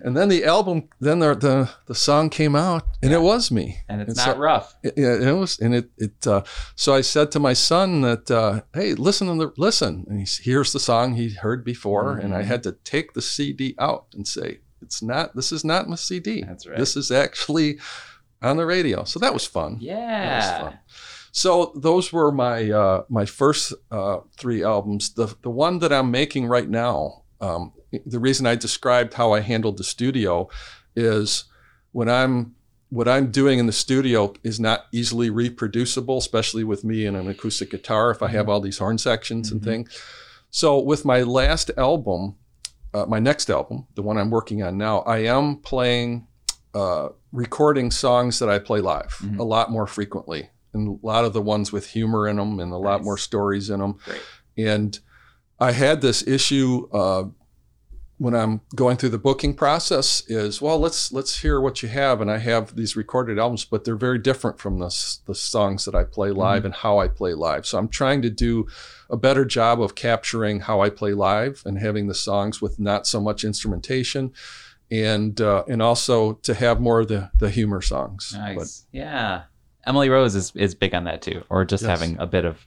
And 0.00 0.14
then 0.16 0.28
the 0.28 0.44
album, 0.44 0.88
then 1.00 1.20
the 1.20 1.34
the, 1.34 1.70
the 1.86 1.94
song 1.94 2.28
came 2.28 2.54
out, 2.54 2.82
and 3.02 3.10
Yeah. 3.10 3.18
it 3.18 3.22
was 3.22 3.50
me. 3.50 3.78
and 3.88 4.02
it's 4.02 4.08
And 4.10 4.16
not 4.18 4.34
so- 4.36 4.38
rough. 4.40 4.74
It, 4.82 4.94
yeah, 4.98 5.14
it 5.14 5.32
was, 5.32 5.58
and 5.58 5.74
it 5.74 5.90
it. 5.96 6.26
Uh, 6.26 6.42
so 6.74 6.92
I 6.94 7.00
said 7.00 7.30
to 7.32 7.40
my 7.40 7.54
son 7.54 8.02
that, 8.02 8.30
uh, 8.30 8.62
hey, 8.74 8.94
listen 8.94 9.28
to 9.28 9.34
the 9.46 9.52
listen, 9.56 10.04
and 10.08 10.18
he 10.20 10.26
hears 10.42 10.72
the 10.72 10.80
song 10.80 11.14
he 11.14 11.30
heard 11.30 11.64
before, 11.64 12.18
and 12.18 12.34
I 12.34 12.42
Mhm. 12.42 12.46
had 12.46 12.62
to 12.64 12.72
take 12.84 13.14
the 13.14 13.22
CD 13.22 13.74
out 13.78 14.06
and 14.14 14.26
say, 14.28 14.58
it's 14.82 15.00
not. 15.02 15.34
This 15.36 15.52
is 15.52 15.64
not 15.64 15.88
my 15.88 15.96
CD. 15.96 16.42
That's 16.42 16.66
right. 16.66 16.76
This 16.78 16.96
is 16.96 17.10
actually 17.10 17.78
on 18.42 18.58
the 18.58 18.66
radio. 18.66 19.04
So 19.04 19.18
that 19.20 19.32
was 19.32 19.46
fun. 19.46 19.74
That 19.74 19.78
was 19.78 19.86
Yeah. 19.86 20.60
fun. 20.60 20.78
So 21.36 21.72
those 21.74 22.12
were 22.12 22.30
my 22.30 22.70
uh, 22.70 23.02
my 23.08 23.26
first 23.26 23.74
uh, 23.90 24.18
three 24.38 24.62
albums. 24.62 25.14
The 25.14 25.34
the 25.42 25.50
one 25.50 25.80
that 25.80 25.92
I'm 25.92 26.10
making 26.12 26.46
right 26.46 26.68
now. 26.70 27.24
Um, 27.40 27.72
the 28.06 28.20
reason 28.20 28.46
I 28.46 28.54
described 28.54 29.14
how 29.14 29.32
I 29.32 29.40
handled 29.40 29.76
the 29.76 29.84
studio 29.84 30.48
is 30.94 31.44
when 31.90 32.08
I'm 32.08 32.54
what 32.90 33.08
I'm 33.08 33.32
doing 33.32 33.58
in 33.58 33.66
the 33.66 33.72
studio 33.72 34.32
is 34.44 34.60
not 34.60 34.84
easily 34.92 35.28
reproducible, 35.28 36.18
especially 36.18 36.62
with 36.62 36.84
me 36.84 37.04
and 37.04 37.16
an 37.16 37.26
acoustic 37.28 37.70
guitar. 37.70 38.12
If 38.12 38.22
I 38.22 38.28
have 38.28 38.48
all 38.48 38.60
these 38.60 38.78
horn 38.78 38.98
sections 38.98 39.50
and 39.50 39.60
Mhm. 39.60 39.64
things, 39.64 40.00
So 40.50 40.78
with 40.78 41.04
my 41.04 41.22
last 41.22 41.72
album, 41.76 42.36
uh, 42.94 43.06
my 43.08 43.18
next 43.18 43.50
album, 43.50 43.88
the 43.96 44.02
one 44.02 44.16
I'm 44.18 44.30
working 44.30 44.62
on 44.62 44.78
now, 44.78 45.00
I 45.00 45.18
am 45.24 45.56
playing, 45.56 46.28
uh, 46.74 47.08
recording 47.32 47.90
songs 47.90 48.38
that 48.38 48.48
I 48.48 48.60
play 48.60 48.80
live 48.80 49.16
Mhm. 49.20 49.40
a 49.40 49.42
lot 49.42 49.72
more 49.72 49.88
frequently, 49.88 50.50
and 50.74 50.98
a 51.02 51.06
lot 51.06 51.24
of 51.24 51.32
the 51.32 51.42
ones 51.42 51.72
with 51.72 51.88
humor 51.90 52.28
in 52.28 52.36
them, 52.36 52.60
and 52.60 52.72
a 52.72 52.76
lot 52.76 52.98
Nice. 52.98 53.04
more 53.04 53.18
stories 53.18 53.70
in 53.70 53.80
them. 53.80 53.98
Great. 54.04 54.20
And 54.56 54.98
I 55.60 55.72
had 55.72 56.00
this 56.00 56.26
issue 56.26 56.88
uh, 56.92 57.24
when 58.18 58.34
I'm 58.34 58.60
going 58.76 58.96
through 58.96 59.08
the 59.10 59.18
booking 59.18 59.54
process. 59.54 60.22
Is 60.28 60.60
well, 60.62 60.78
let's 60.78 61.12
let's 61.12 61.40
hear 61.40 61.60
what 61.60 61.82
you 61.82 61.88
have, 61.88 62.20
and 62.20 62.30
I 62.30 62.38
have 62.38 62.76
these 62.76 62.94
recorded 62.96 63.38
albums, 63.38 63.64
but 63.64 63.84
they're 63.84 63.96
very 63.96 64.18
different 64.18 64.58
from 64.58 64.78
the 64.78 64.86
the 65.26 65.34
songs 65.34 65.84
that 65.84 65.94
I 65.94 66.04
play 66.04 66.30
live 66.30 66.64
and 66.64 66.74
how 66.74 66.98
I 66.98 67.08
play 67.08 67.34
live. 67.34 67.66
So 67.66 67.78
I'm 67.78 67.88
trying 67.88 68.22
to 68.22 68.30
do 68.30 68.66
a 69.10 69.16
better 69.16 69.44
job 69.44 69.80
of 69.82 69.94
capturing 69.94 70.60
how 70.60 70.80
I 70.80 70.90
play 70.90 71.12
live 71.12 71.62
and 71.66 71.78
having 71.78 72.06
the 72.06 72.14
songs 72.14 72.62
with 72.62 72.78
not 72.78 73.06
so 73.06 73.20
much 73.20 73.44
instrumentation, 73.44 74.32
and 74.90 75.40
uh, 75.40 75.64
and 75.68 75.82
also 75.82 76.34
to 76.34 76.54
have 76.54 76.80
more 76.80 77.00
of 77.00 77.08
the 77.08 77.30
the 77.38 77.50
humor 77.50 77.80
songs. 77.80 78.32
But 78.32 78.54
Nice. 78.56 78.86
yeah. 78.92 79.42
Emily 79.86 80.08
Rose 80.08 80.34
is, 80.34 80.52
is 80.56 80.74
big 80.74 80.94
on 80.94 81.04
that 81.04 81.22
too, 81.22 81.42
or 81.50 81.64
just 81.64 81.82
Yes. 81.84 81.90
having 82.00 82.18
a 82.18 82.26
bit 82.26 82.44
of 82.44 82.66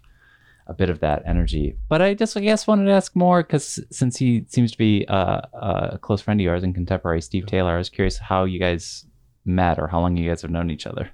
a 0.70 0.74
bit 0.74 0.90
of 0.90 1.00
that 1.00 1.24
energy. 1.26 1.78
But 1.88 2.02
I 2.02 2.14
just 2.14 2.36
I 2.36 2.42
guess 2.42 2.68
wanted 2.68 2.86
to 2.86 2.92
ask 2.92 3.16
more 3.16 3.42
because 3.42 3.80
since 3.90 4.18
he 4.18 4.46
seems 4.50 4.72
to 4.74 4.78
be 4.78 5.06
uh, 5.08 5.42
a 5.54 5.98
close 6.02 6.20
friend 6.22 6.40
of 6.42 6.44
yours 6.44 6.62
and 6.64 6.76
contemporary, 6.76 7.22
Steve 7.22 7.46
Taylor, 7.46 7.72
I 7.76 7.78
was 7.78 7.90
curious 7.90 8.18
how 8.18 8.44
you 8.44 8.60
guys 8.60 9.06
met 9.46 9.80
or 9.80 9.88
how 9.88 10.02
long 10.02 10.18
you 10.18 10.28
guys 10.30 10.42
have 10.42 10.52
known 10.52 10.70
each 10.70 10.86
other. 10.86 11.10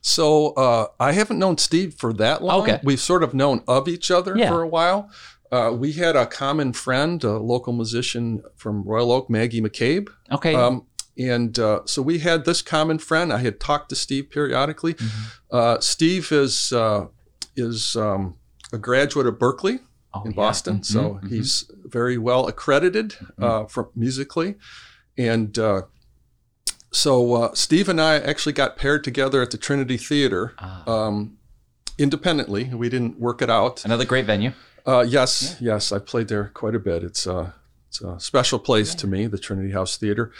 So 0.00 0.52
uh, 0.54 0.86
I 1.00 1.12
haven't 1.12 1.40
known 1.40 1.58
Steve 1.58 1.94
for 1.94 2.12
that 2.12 2.44
long. 2.44 2.62
Okay. 2.62 2.80
We've 2.84 3.00
sort 3.00 3.24
of 3.24 3.34
known 3.34 3.62
of 3.66 3.88
each 3.88 4.10
other 4.12 4.36
Yeah. 4.36 4.48
for 4.50 4.62
a 4.62 4.68
while. 4.68 5.10
Uh, 5.50 5.72
we 5.76 5.92
had 5.92 6.14
a 6.16 6.26
common 6.26 6.72
friend, 6.72 7.22
a 7.24 7.38
local 7.38 7.72
musician 7.72 8.42
from 8.56 8.84
Royal 8.84 9.10
Oak, 9.10 9.28
Maggie 9.28 9.60
McCabe. 9.60 10.08
Okay. 10.30 10.54
Um, 10.54 10.86
and 11.18 11.58
uh, 11.58 11.80
so 11.86 12.02
we 12.02 12.18
had 12.18 12.44
this 12.44 12.62
common 12.62 12.98
friend. 12.98 13.32
I 13.32 13.38
had 13.38 13.58
talked 13.60 13.88
to 13.90 13.96
Steve 13.96 14.30
periodically. 14.30 14.94
Mm-hmm. 14.94 15.56
Uh, 15.56 15.80
Steve 15.80 16.30
is 16.32 16.72
uh, 16.72 17.06
is 17.56 17.96
um, 17.96 18.36
a 18.72 18.78
graduate 18.78 19.26
of 19.26 19.38
Berklee 19.38 19.80
Oh, 20.14 20.22
in 20.24 20.30
yeah. 20.30 20.36
Boston, 20.36 20.78
Mhm, 20.78 20.84
so 20.86 21.00
mhm. 21.22 21.28
he's 21.28 21.70
very 21.84 22.16
well 22.16 22.46
accredited 22.46 23.16
uh, 23.38 23.64
from 23.66 23.88
musically, 23.94 24.54
and 25.18 25.58
uh, 25.58 25.82
so 26.92 27.34
uh, 27.34 27.54
Steve 27.54 27.88
and 27.88 28.00
I 28.00 28.14
actually 28.18 28.52
got 28.54 28.76
paired 28.76 29.04
together 29.04 29.42
at 29.42 29.50
the 29.50 29.58
Trinity 29.58 29.96
Theater 29.98 30.54
Ah, 30.58 30.82
um, 30.90 31.36
independently. 31.98 32.64
We 32.72 32.88
didn't 32.88 33.18
work 33.20 33.42
it 33.42 33.50
out. 33.50 33.84
another 33.84 34.04
great 34.06 34.24
venue. 34.26 34.52
Uh, 34.86 35.04
yes, 35.06 35.56
yes, 35.60 35.92
I 35.92 35.98
played 35.98 36.28
there 36.28 36.50
quite 36.54 36.74
a 36.74 36.78
bit. 36.78 37.02
It's 37.02 37.26
it's 37.88 38.00
a 38.00 38.18
special 38.20 38.58
place 38.58 38.94
to 38.96 39.06
me, 39.06 39.26
the 39.26 39.38
Trinity 39.38 39.72
House 39.72 39.96
Theater, 39.96 40.32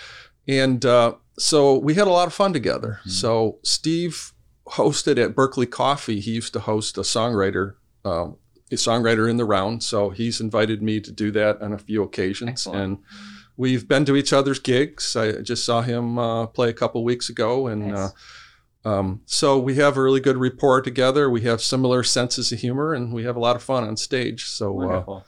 and 0.48 0.84
uh, 0.84 1.14
so 1.38 1.76
we 1.78 1.94
had 1.94 2.06
a 2.06 2.10
lot 2.10 2.26
of 2.26 2.34
fun 2.34 2.52
together. 2.52 3.00
So 3.06 3.58
Steve 3.62 4.32
hosted 4.68 5.22
at 5.22 5.34
Berkley 5.34 5.66
Coffee. 5.66 6.20
He 6.20 6.32
used 6.32 6.52
to 6.54 6.60
host 6.60 6.96
a 6.98 7.02
songwriter. 7.02 7.74
Um, 8.04 8.36
a 8.72 8.74
songwriter 8.74 9.30
in 9.30 9.36
the 9.36 9.44
round, 9.44 9.84
so 9.84 10.10
he's 10.10 10.40
invited 10.40 10.82
me 10.82 11.00
to 11.00 11.12
do 11.12 11.30
that 11.30 11.62
on 11.62 11.72
a 11.72 11.78
few 11.78 12.02
occasions, 12.02 12.50
Excellent. 12.50 12.82
and 12.82 12.98
we've 13.56 13.86
been 13.86 14.04
to 14.06 14.16
each 14.16 14.32
other's 14.32 14.58
gigs. 14.58 15.14
I 15.14 15.40
just 15.40 15.64
saw 15.64 15.82
him 15.82 16.18
uh, 16.18 16.46
play 16.48 16.68
a 16.70 16.72
couple 16.72 17.04
weeks 17.04 17.28
ago, 17.28 17.68
and 17.68 17.88
Nice. 17.92 18.12
uh, 18.84 18.88
um, 18.88 19.20
so 19.24 19.56
we 19.56 19.76
have 19.76 19.96
a 19.96 20.02
really 20.02 20.18
good 20.18 20.36
rapport 20.36 20.80
together. 20.82 21.30
We 21.30 21.42
have 21.42 21.60
similar 21.62 22.02
senses 22.02 22.50
of 22.50 22.58
humor, 22.58 22.92
and 22.92 23.12
we 23.12 23.22
have 23.22 23.36
a 23.36 23.40
lot 23.40 23.54
of 23.54 23.62
fun 23.62 23.84
on 23.84 23.96
stage. 23.96 24.46
So, 24.46 24.90
uh, 24.90 25.20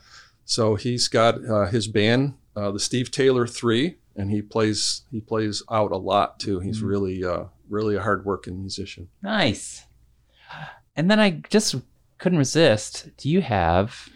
so 0.43 0.75
he's 0.75 1.07
got 1.07 1.35
uh, 1.45 1.67
his 1.67 1.87
band, 1.87 2.33
uh, 2.57 2.71
the 2.71 2.79
Steve 2.79 3.09
Taylor 3.09 3.47
Three, 3.47 3.99
and 4.19 4.29
he 4.29 4.41
plays 4.41 5.01
he 5.11 5.21
plays 5.21 5.63
out 5.71 5.91
a 5.91 5.97
lot 5.97 6.39
too. 6.39 6.59
He's 6.59 6.81
Mhm. 6.81 6.87
really 6.87 7.23
uh, 7.23 7.43
really 7.69 7.95
a 7.95 8.01
hardworking 8.01 8.59
musician. 8.59 9.07
Nice. 9.23 9.85
And 10.95 11.09
then 11.09 11.19
I 11.19 11.41
just 11.49 11.75
couldn't 12.17 12.37
resist. 12.39 13.09
Do 13.17 13.29
you 13.29 13.41
have, 13.41 14.09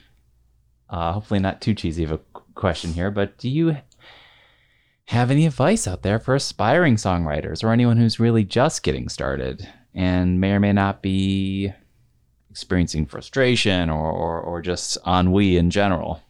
uh, 0.89 1.13
hopefully 1.13 1.39
not 1.39 1.61
too 1.61 1.73
cheesy 1.73 2.03
of 2.03 2.11
a 2.11 2.19
question 2.55 2.91
here, 2.93 3.09
but 3.11 3.37
do 3.37 3.49
you 3.49 3.77
have 5.05 5.31
any 5.31 5.45
advice 5.45 5.87
out 5.87 6.01
there 6.01 6.19
for 6.19 6.35
aspiring 6.35 6.95
songwriters 6.95 7.63
or 7.63 7.71
anyone 7.71 7.97
who's 7.97 8.19
really 8.19 8.43
just 8.43 8.83
getting 8.83 9.07
started 9.09 9.67
and 9.93 10.39
may 10.41 10.51
or 10.51 10.59
may 10.59 10.73
not 10.73 11.01
be 11.01 11.71
experiencing 12.49 13.05
frustration 13.05 13.89
or, 13.89 14.11
or, 14.11 14.41
or 14.41 14.61
just 14.61 14.97
ennui 15.07 15.57
in 15.57 15.69
general? 15.69 16.21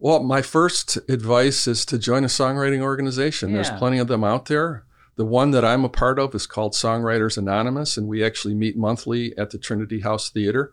Well, 0.00 0.22
my 0.22 0.42
first 0.42 0.96
advice 1.08 1.66
is 1.66 1.84
to 1.86 1.98
join 1.98 2.24
a 2.24 2.28
songwriting 2.28 2.80
organization. 2.80 3.52
There's 3.52 3.70
plenty 3.78 3.98
of 3.98 4.06
them 4.08 4.22
out 4.24 4.46
there. 4.46 4.84
The 5.16 5.24
one 5.24 5.50
that 5.50 5.64
I'm 5.64 5.84
a 5.84 5.88
part 5.88 6.20
of 6.20 6.34
is 6.36 6.46
called 6.46 6.72
Songwriters 6.74 7.36
Anonymous, 7.36 7.96
and 7.96 8.06
we 8.06 8.22
actually 8.24 8.54
meet 8.54 8.76
monthly 8.76 9.36
at 9.36 9.50
the 9.50 9.58
Trinity 9.58 10.00
House 10.00 10.30
Theater. 10.30 10.72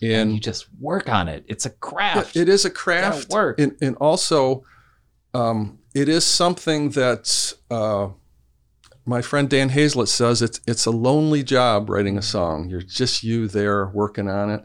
And, 0.00 0.12
And 0.12 0.32
you 0.34 0.40
just 0.40 0.66
work 0.80 1.08
on 1.10 1.28
it. 1.28 1.44
It's 1.46 1.66
a 1.66 1.70
craft. 1.70 2.34
it- 2.36 2.40
it 2.42 2.48
is 2.48 2.64
a 2.64 2.70
craft, 2.70 3.28
work. 3.30 3.60
and, 3.60 3.76
and 3.82 3.96
also 3.96 4.64
um, 5.34 5.78
it 5.94 6.08
is 6.08 6.24
something 6.24 6.90
that 6.90 7.52
uh, 7.70 8.08
my 9.04 9.20
friend 9.20 9.50
Dan 9.50 9.68
Hazlett 9.68 10.08
says 10.08 10.40
it's 10.42 10.60
it's 10.66 10.86
a 10.86 10.90
lonely 10.90 11.42
job 11.42 11.90
writing 11.90 12.16
a 12.16 12.22
song. 12.22 12.70
You're 12.70 12.80
just 12.82 13.22
you 13.22 13.46
there 13.48 13.86
working 13.88 14.28
on 14.30 14.48
it, 14.50 14.64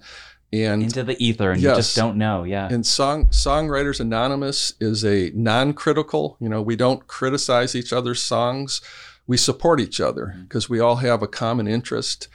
and 0.51 0.81
Into 0.81 1.03
the 1.03 1.21
ether 1.23 1.51
and 1.51 1.61
you 1.61 1.69
just 1.75 1.95
don't 1.95 2.17
know. 2.17 2.43
Yeah. 2.43 2.67
and 2.71 2.85
song 2.85 3.27
Songwriters 3.27 3.99
Anonymous 3.99 4.73
is 4.79 5.05
a 5.05 5.31
non-critical. 5.35 6.37
You 6.39 6.49
know, 6.49 6.61
we 6.61 6.75
don't 6.75 7.05
criticize 7.07 7.75
each 7.75 7.93
other's 7.93 8.21
songs. 8.21 8.81
We 9.27 9.37
support 9.37 9.79
each 9.79 10.01
other 10.01 10.35
because 10.41 10.69
we 10.69 10.79
all 10.79 10.97
have 10.97 11.21
a 11.21 11.27
common 11.27 11.67
interest, 11.67 12.27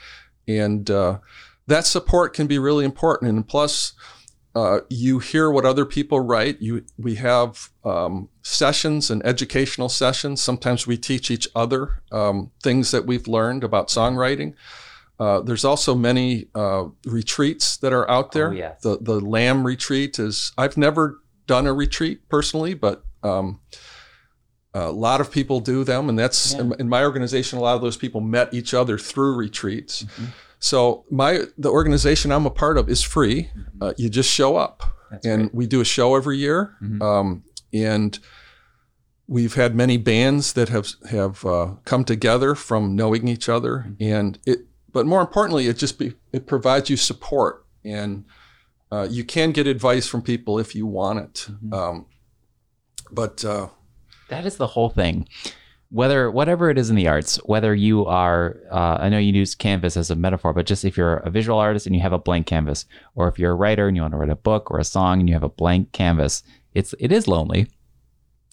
and 0.46 0.88
uh, 0.88 1.18
that 1.66 1.86
support 1.86 2.34
can 2.34 2.46
be 2.46 2.58
really 2.58 2.84
important. 2.84 3.32
And 3.32 3.46
plus, 3.46 3.94
uh, 4.54 4.80
you 4.88 5.18
hear 5.18 5.50
what 5.50 5.64
other 5.64 5.84
people 5.84 6.20
write. 6.20 6.60
You 6.62 6.84
we 6.96 7.16
have 7.16 7.70
um, 7.84 8.28
sessions 8.42 9.10
and 9.10 9.26
educational 9.26 9.88
sessions. 9.88 10.40
Sometimes 10.40 10.86
we 10.86 10.96
teach 10.96 11.32
each 11.32 11.48
other 11.56 12.02
um, 12.12 12.52
things 12.62 12.92
that 12.92 13.06
we've 13.06 13.26
learned 13.26 13.64
about 13.64 13.88
songwriting. 13.88 14.54
Uh, 15.20 15.40
there's 15.40 15.64
also 15.64 15.94
many 15.94 16.48
uh, 16.54 16.84
retreats 17.06 17.76
that 17.78 17.92
are 17.92 18.10
out 18.10 18.32
there. 18.32 18.48
Oh, 18.48 18.52
yes. 18.52 18.82
The 18.82 18.98
the 19.00 19.20
Lamb 19.20 19.64
retreat 19.64 20.18
is. 20.18 20.52
I've 20.58 20.76
never 20.76 21.20
done 21.46 21.66
a 21.66 21.72
retreat 21.72 22.28
personally, 22.28 22.74
but 22.74 23.04
um, 23.22 23.60
a 24.72 24.90
lot 24.90 25.20
of 25.20 25.30
people 25.30 25.60
do 25.60 25.84
them, 25.84 26.08
and 26.08 26.18
that's 26.18 26.52
Yeah. 26.54 26.60
in, 26.62 26.74
in 26.80 26.88
my 26.88 27.04
organization. 27.04 27.58
A 27.58 27.62
lot 27.62 27.76
of 27.76 27.82
those 27.82 27.96
people 27.96 28.20
met 28.20 28.52
each 28.52 28.74
other 28.74 28.98
through 28.98 29.36
retreats. 29.36 30.02
Mhm. 30.04 30.28
So 30.58 31.04
my 31.10 31.42
the 31.58 31.68
organization 31.70 32.32
I'm 32.32 32.46
a 32.46 32.50
part 32.50 32.76
of 32.78 32.88
is 32.88 33.02
free. 33.02 33.50
Uh, 33.80 33.92
you 33.96 34.08
just 34.08 34.30
show 34.30 34.56
up, 34.56 34.82
That's 35.10 35.26
and 35.26 35.42
great. 35.42 35.54
we 35.54 35.66
do 35.66 35.80
a 35.80 35.84
show 35.84 36.16
every 36.16 36.38
year. 36.38 36.74
Mhm. 36.82 37.00
Um, 37.02 37.44
and 37.72 38.18
we've 39.28 39.54
had 39.54 39.74
many 39.76 39.96
bands 39.96 40.54
that 40.54 40.70
have 40.70 40.88
have 41.10 41.44
uh, 41.44 41.74
come 41.84 42.04
together 42.04 42.54
from 42.56 42.96
knowing 42.96 43.28
each 43.28 43.48
other, 43.48 43.94
and 44.00 44.38
it. 44.44 44.66
But 44.94 45.04
more 45.04 45.20
importantly, 45.20 45.66
it 45.66 45.76
just 45.76 45.98
be, 45.98 46.14
it 46.32 46.46
provides 46.46 46.88
you 46.88 46.96
support, 46.96 47.66
and 47.84 48.24
uh, 48.90 49.06
you 49.10 49.24
can 49.24 49.50
get 49.52 49.66
advice 49.66 50.06
from 50.06 50.22
people 50.22 50.58
if 50.58 50.74
you 50.74 50.86
want 50.86 51.18
it. 51.18 51.48
Mhm. 51.62 51.74
Um, 51.74 52.06
but 53.10 53.44
uh, 53.44 53.68
that 54.30 54.46
is 54.46 54.56
the 54.56 54.68
whole 54.68 54.88
thing. 54.88 55.28
Whether 55.90 56.30
whatever 56.30 56.70
it 56.70 56.78
is 56.78 56.90
in 56.90 56.96
the 56.96 57.06
arts 57.06 57.36
whether 57.44 57.72
you 57.72 58.04
are 58.06 58.56
uh, 58.72 58.96
i 59.00 59.08
know 59.08 59.18
you 59.18 59.32
use 59.32 59.54
canvas 59.54 59.96
as 59.96 60.10
a 60.10 60.16
metaphor 60.16 60.52
but 60.52 60.66
just 60.66 60.84
if 60.84 60.96
you're 60.96 61.18
a 61.18 61.30
visual 61.30 61.58
artist 61.58 61.86
and 61.86 61.94
you 61.94 62.02
have 62.02 62.12
a 62.12 62.18
blank 62.18 62.46
canvas 62.48 62.86
or 63.14 63.28
if 63.28 63.38
you're 63.38 63.52
a 63.52 63.54
writer 63.54 63.86
and 63.86 63.94
you 63.96 64.02
want 64.02 64.10
to 64.12 64.18
write 64.18 64.30
a 64.30 64.34
book 64.34 64.72
or 64.72 64.80
a 64.80 64.84
song 64.84 65.20
and 65.20 65.28
you 65.28 65.34
have 65.34 65.44
a 65.44 65.48
blank 65.48 65.92
canvas 65.92 66.42
it's 66.72 66.94
it 66.98 67.12
is 67.12 67.28
lonely. 67.28 67.68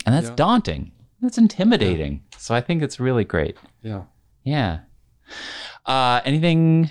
And 0.06 0.14
that's 0.14 0.28
Yeah. 0.30 0.36
daunting. 0.36 0.92
That's 1.22 1.40
intimidating. 1.40 2.22
So 2.38 2.54
i 2.54 2.62
think 2.62 2.84
it's 2.84 3.00
really 3.00 3.24
great. 3.24 3.58
Yeah, 3.82 4.04
yeah 4.44 4.80
uh 5.86 6.22
anything 6.26 6.90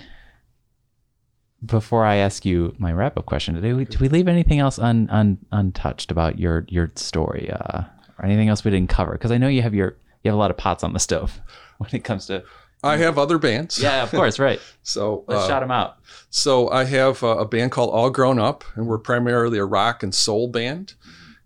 before 1.65 2.03
I 2.05 2.15
ask 2.17 2.43
you 2.45 2.73
my 2.79 2.91
wrap 2.91 3.17
up 3.17 3.25
question 3.25 3.53
today, 3.55 3.73
we- 3.73 3.85
did 3.85 3.99
we 3.99 4.09
leave 4.09 4.27
anything 4.27 4.59
else 4.59 4.79
un, 4.79 5.07
un, 5.11 5.37
untouched 5.51 6.11
about 6.11 6.39
your 6.39 6.65
your 6.69 6.91
story, 6.95 7.51
uh, 7.51 7.83
or 8.17 8.25
anything 8.25 8.49
else 8.49 8.63
we 8.63 8.71
didn't 8.71 8.89
cover? 8.89 9.11
Because 9.13 9.31
I 9.31 9.37
know 9.37 9.47
you 9.47 9.61
have 9.61 9.73
your 9.75 9.97
you 10.23 10.29
have 10.31 10.35
a 10.35 10.39
lot 10.39 10.51
of 10.51 10.57
pots 10.57 10.83
on 10.83 10.93
the 10.93 10.99
stove 10.99 11.39
when 11.77 11.89
it 11.93 12.03
comes 12.03 12.25
to. 12.27 12.43
I 12.83 12.97
have 12.97 13.19
other 13.19 13.37
bands. 13.37 13.77
Yeah, 13.79 14.01
of 14.01 14.09
course, 14.09 14.39
right. 14.39 14.59
So 14.81 15.23
Let's 15.27 15.43
uh, 15.43 15.47
shout 15.47 15.61
them 15.61 15.69
out. 15.69 15.97
So 16.31 16.67
I 16.71 16.85
have 16.85 17.21
a, 17.21 17.27
a 17.27 17.45
band 17.45 17.71
called 17.71 17.91
All 17.91 18.09
Grown 18.09 18.39
Up, 18.39 18.63
and 18.73 18.87
we're 18.87 18.97
primarily 18.97 19.59
a 19.59 19.65
rock 19.65 20.01
and 20.01 20.15
soul 20.15 20.47
band, 20.47 20.95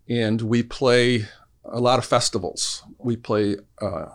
and 0.07 0.41
we 0.41 0.63
play 0.63 1.25
a 1.65 1.81
lot 1.81 1.99
of 1.99 2.05
festivals. 2.05 2.83
We 2.99 3.17
play 3.17 3.57
uh, 3.81 4.05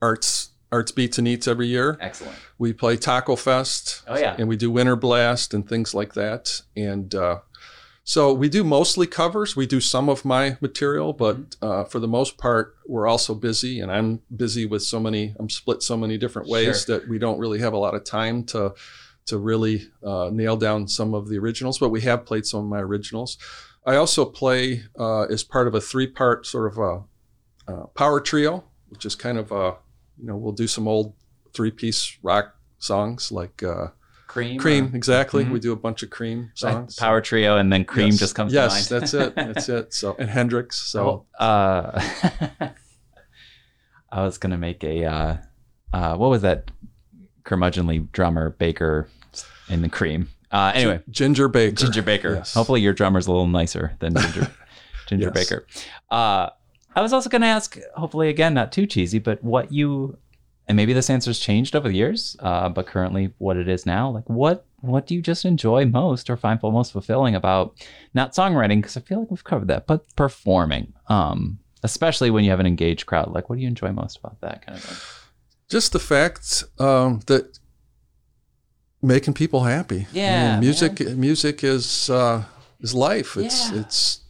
arts 0.00 0.52
arts 0.74 0.92
beats 0.92 1.18
and 1.18 1.26
eats 1.28 1.46
every 1.48 1.68
year. 1.76 1.96
Excellent. 2.00 2.36
We 2.58 2.72
play 2.72 2.96
Taco 2.96 3.36
Fest, 3.36 4.02
Oh 4.06 4.18
yeah. 4.18 4.34
and 4.38 4.48
we 4.48 4.56
do 4.56 4.70
Winter 4.70 4.96
Blast 4.96 5.54
and 5.54 5.68
things 5.68 5.94
like 5.94 6.12
that. 6.14 6.62
And 6.76 7.14
uh, 7.14 7.36
So 8.06 8.32
we 8.42 8.48
do 8.48 8.62
mostly 8.64 9.06
covers. 9.06 9.56
We 9.56 9.66
do 9.66 9.80
some 9.80 10.08
of 10.14 10.24
my 10.24 10.56
material, 10.60 11.12
but 11.12 11.36
Mm-hmm. 11.36 11.66
uh, 11.68 11.84
for 11.84 12.00
the 12.00 12.08
most 12.18 12.36
part, 12.38 12.74
we're 12.92 13.08
also 13.12 13.34
busy, 13.34 13.80
and 13.82 13.90
I'm 13.96 14.20
busy 14.44 14.66
with 14.66 14.82
so 14.82 14.98
many. 15.00 15.34
I'm 15.38 15.48
split 15.48 15.82
so 15.82 15.96
many 15.96 16.18
different 16.18 16.48
ways 16.48 16.84
Sure. 16.84 16.98
that 16.98 17.08
we 17.08 17.18
don't 17.18 17.38
really 17.38 17.60
have 17.60 17.72
a 17.74 17.78
lot 17.86 17.94
of 17.94 18.02
time 18.04 18.44
to 18.52 18.74
to 19.26 19.38
really 19.38 19.76
uh, 20.10 20.28
nail 20.30 20.56
down 20.56 20.86
some 20.86 21.14
of 21.18 21.28
the 21.30 21.38
originals. 21.38 21.78
But 21.78 21.88
we 21.96 22.02
have 22.02 22.26
played 22.26 22.44
some 22.44 22.60
of 22.60 22.66
my 22.76 22.80
originals. 22.88 23.38
I 23.86 23.96
also 23.96 24.24
play 24.26 24.82
uh, 25.04 25.22
as 25.34 25.42
part 25.44 25.66
of 25.68 25.74
a 25.74 25.80
three 25.80 26.06
part 26.20 26.46
sort 26.46 26.66
of 26.72 26.76
a, 26.78 26.92
uh 27.72 27.86
power 27.94 28.20
trio, 28.20 28.64
which 28.90 29.04
is 29.06 29.14
kind 29.16 29.38
of 29.38 29.50
a 29.50 29.66
you 30.18 30.26
know 30.26 30.36
we'll 30.36 30.52
do 30.52 30.66
some 30.66 30.86
old 30.88 31.14
three 31.52 31.70
piece 31.70 32.18
rock 32.22 32.54
songs 32.78 33.30
like. 33.32 33.62
Uh, 33.62 33.88
Cream. 34.26 34.58
Cream, 34.58 34.90
exactly. 34.94 35.44
Mhm. 35.44 35.52
We 35.52 35.60
do 35.60 35.70
a 35.72 35.76
bunch 35.76 36.02
of 36.02 36.10
Cream 36.10 36.50
songs. 36.54 36.96
power 36.96 37.20
trio, 37.20 37.56
and 37.56 37.72
then 37.72 37.84
cream 37.84 38.08
Yes. 38.08 38.18
just 38.18 38.34
comes 38.34 38.52
Yes, 38.52 38.88
to 38.88 38.94
mind. 38.94 39.02
that's 39.02 39.14
it. 39.14 39.34
That's 39.36 39.68
it. 39.68 39.94
So 39.94 40.16
and 40.18 40.28
Hendrix. 40.28 40.76
So 40.76 41.04
Well, 41.04 41.26
uh, 41.38 42.00
I 44.10 44.22
was 44.24 44.38
gonna 44.38 44.58
make 44.58 44.82
a 44.84 45.04
uh, 45.04 45.36
uh, 45.92 46.16
what 46.16 46.30
was 46.30 46.42
that 46.42 46.70
curmudgeonly 47.44 48.10
drummer 48.10 48.50
Baker 48.50 49.08
in 49.68 49.82
the 49.82 49.88
cream. 49.88 50.28
Uh, 50.50 50.72
anyway, 50.74 51.00
Ginger 51.10 51.48
Baker. 51.48 51.76
Ginger 51.76 52.02
Baker. 52.02 52.34
Yes. 52.34 52.54
Hopefully, 52.54 52.80
your 52.80 52.92
drummer's 52.92 53.26
a 53.26 53.30
little 53.30 53.46
nicer 53.46 53.96
than 54.00 54.16
Ginger 54.16 54.50
Ginger 55.06 55.32
Yes. 55.34 55.48
Baker. 55.48 55.66
I 56.94 57.02
was 57.02 57.12
also 57.12 57.28
gonna 57.28 57.46
ask, 57.46 57.78
hopefully, 57.96 58.28
again, 58.28 58.54
not 58.54 58.72
too 58.72 58.86
cheesy, 58.86 59.18
but 59.18 59.42
what 59.42 59.72
you 59.72 60.18
and 60.66 60.76
maybe 60.76 60.94
this 60.94 61.10
answer's 61.10 61.38
changed 61.38 61.76
over 61.76 61.88
the 61.88 61.94
years, 61.94 62.36
uh, 62.40 62.70
but 62.70 62.86
currently 62.86 63.34
what 63.38 63.56
it 63.58 63.68
is 63.68 63.84
now, 63.84 64.08
like 64.10 64.28
what 64.28 64.66
what 64.80 65.06
do 65.06 65.14
you 65.14 65.22
just 65.22 65.44
enjoy 65.44 65.86
most 65.86 66.28
or 66.28 66.36
find 66.36 66.60
most 66.62 66.92
fulfilling 66.92 67.34
about 67.34 67.74
not 68.12 68.34
songwriting? 68.34 68.78
Because 68.78 68.96
I 68.96 69.00
feel 69.00 69.20
like 69.20 69.30
we've 69.30 69.44
covered 69.44 69.68
that, 69.68 69.86
but 69.86 70.04
performing, 70.14 70.92
um, 71.08 71.58
especially 71.82 72.30
when 72.30 72.44
you 72.44 72.50
have 72.50 72.60
an 72.60 72.66
engaged 72.66 73.06
crowd. 73.06 73.32
Like, 73.32 73.48
what 73.48 73.56
do 73.56 73.62
you 73.62 73.68
enjoy 73.68 73.92
most 73.92 74.18
about 74.18 74.40
that 74.42 74.64
kind 74.64 74.76
of 74.76 74.84
thing? 74.84 74.96
Just 75.70 75.92
the 75.92 75.98
fact 75.98 76.64
um, 76.78 77.20
that 77.26 77.58
making 79.02 79.34
people 79.34 79.64
happy. 79.64 80.00
I 80.00 80.06
Yeah, 80.12 80.50
mean, 80.52 80.60
music. 80.60 81.00
Music 81.16 81.64
is 81.64 82.10
uh, 82.10 82.44
is 82.80 82.94
life. 82.94 83.36
It's 83.36 83.70
Yeah. 83.72 83.80
it's 83.80 84.20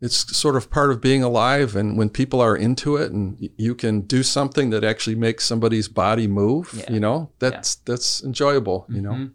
it's 0.00 0.36
sort 0.36 0.56
of 0.56 0.70
part 0.70 0.90
of 0.90 1.00
being 1.00 1.22
alive. 1.22 1.76
And 1.76 1.96
when 1.98 2.08
people 2.10 2.40
are 2.40 2.56
into 2.56 2.96
it, 2.96 3.12
and 3.12 3.36
you 3.56 3.74
can 3.74 4.00
do 4.02 4.22
something 4.22 4.70
that 4.70 4.82
actually 4.84 5.16
makes 5.16 5.44
somebody's 5.44 5.88
body 5.88 6.26
move, 6.26 6.72
Yeah. 6.76 6.92
you 6.92 7.00
know, 7.00 7.30
that's 7.38 7.76
that's 7.76 8.22
enjoyable. 8.24 8.86
You 8.88 9.02
know. 9.02 9.12
Mhm. 9.12 9.30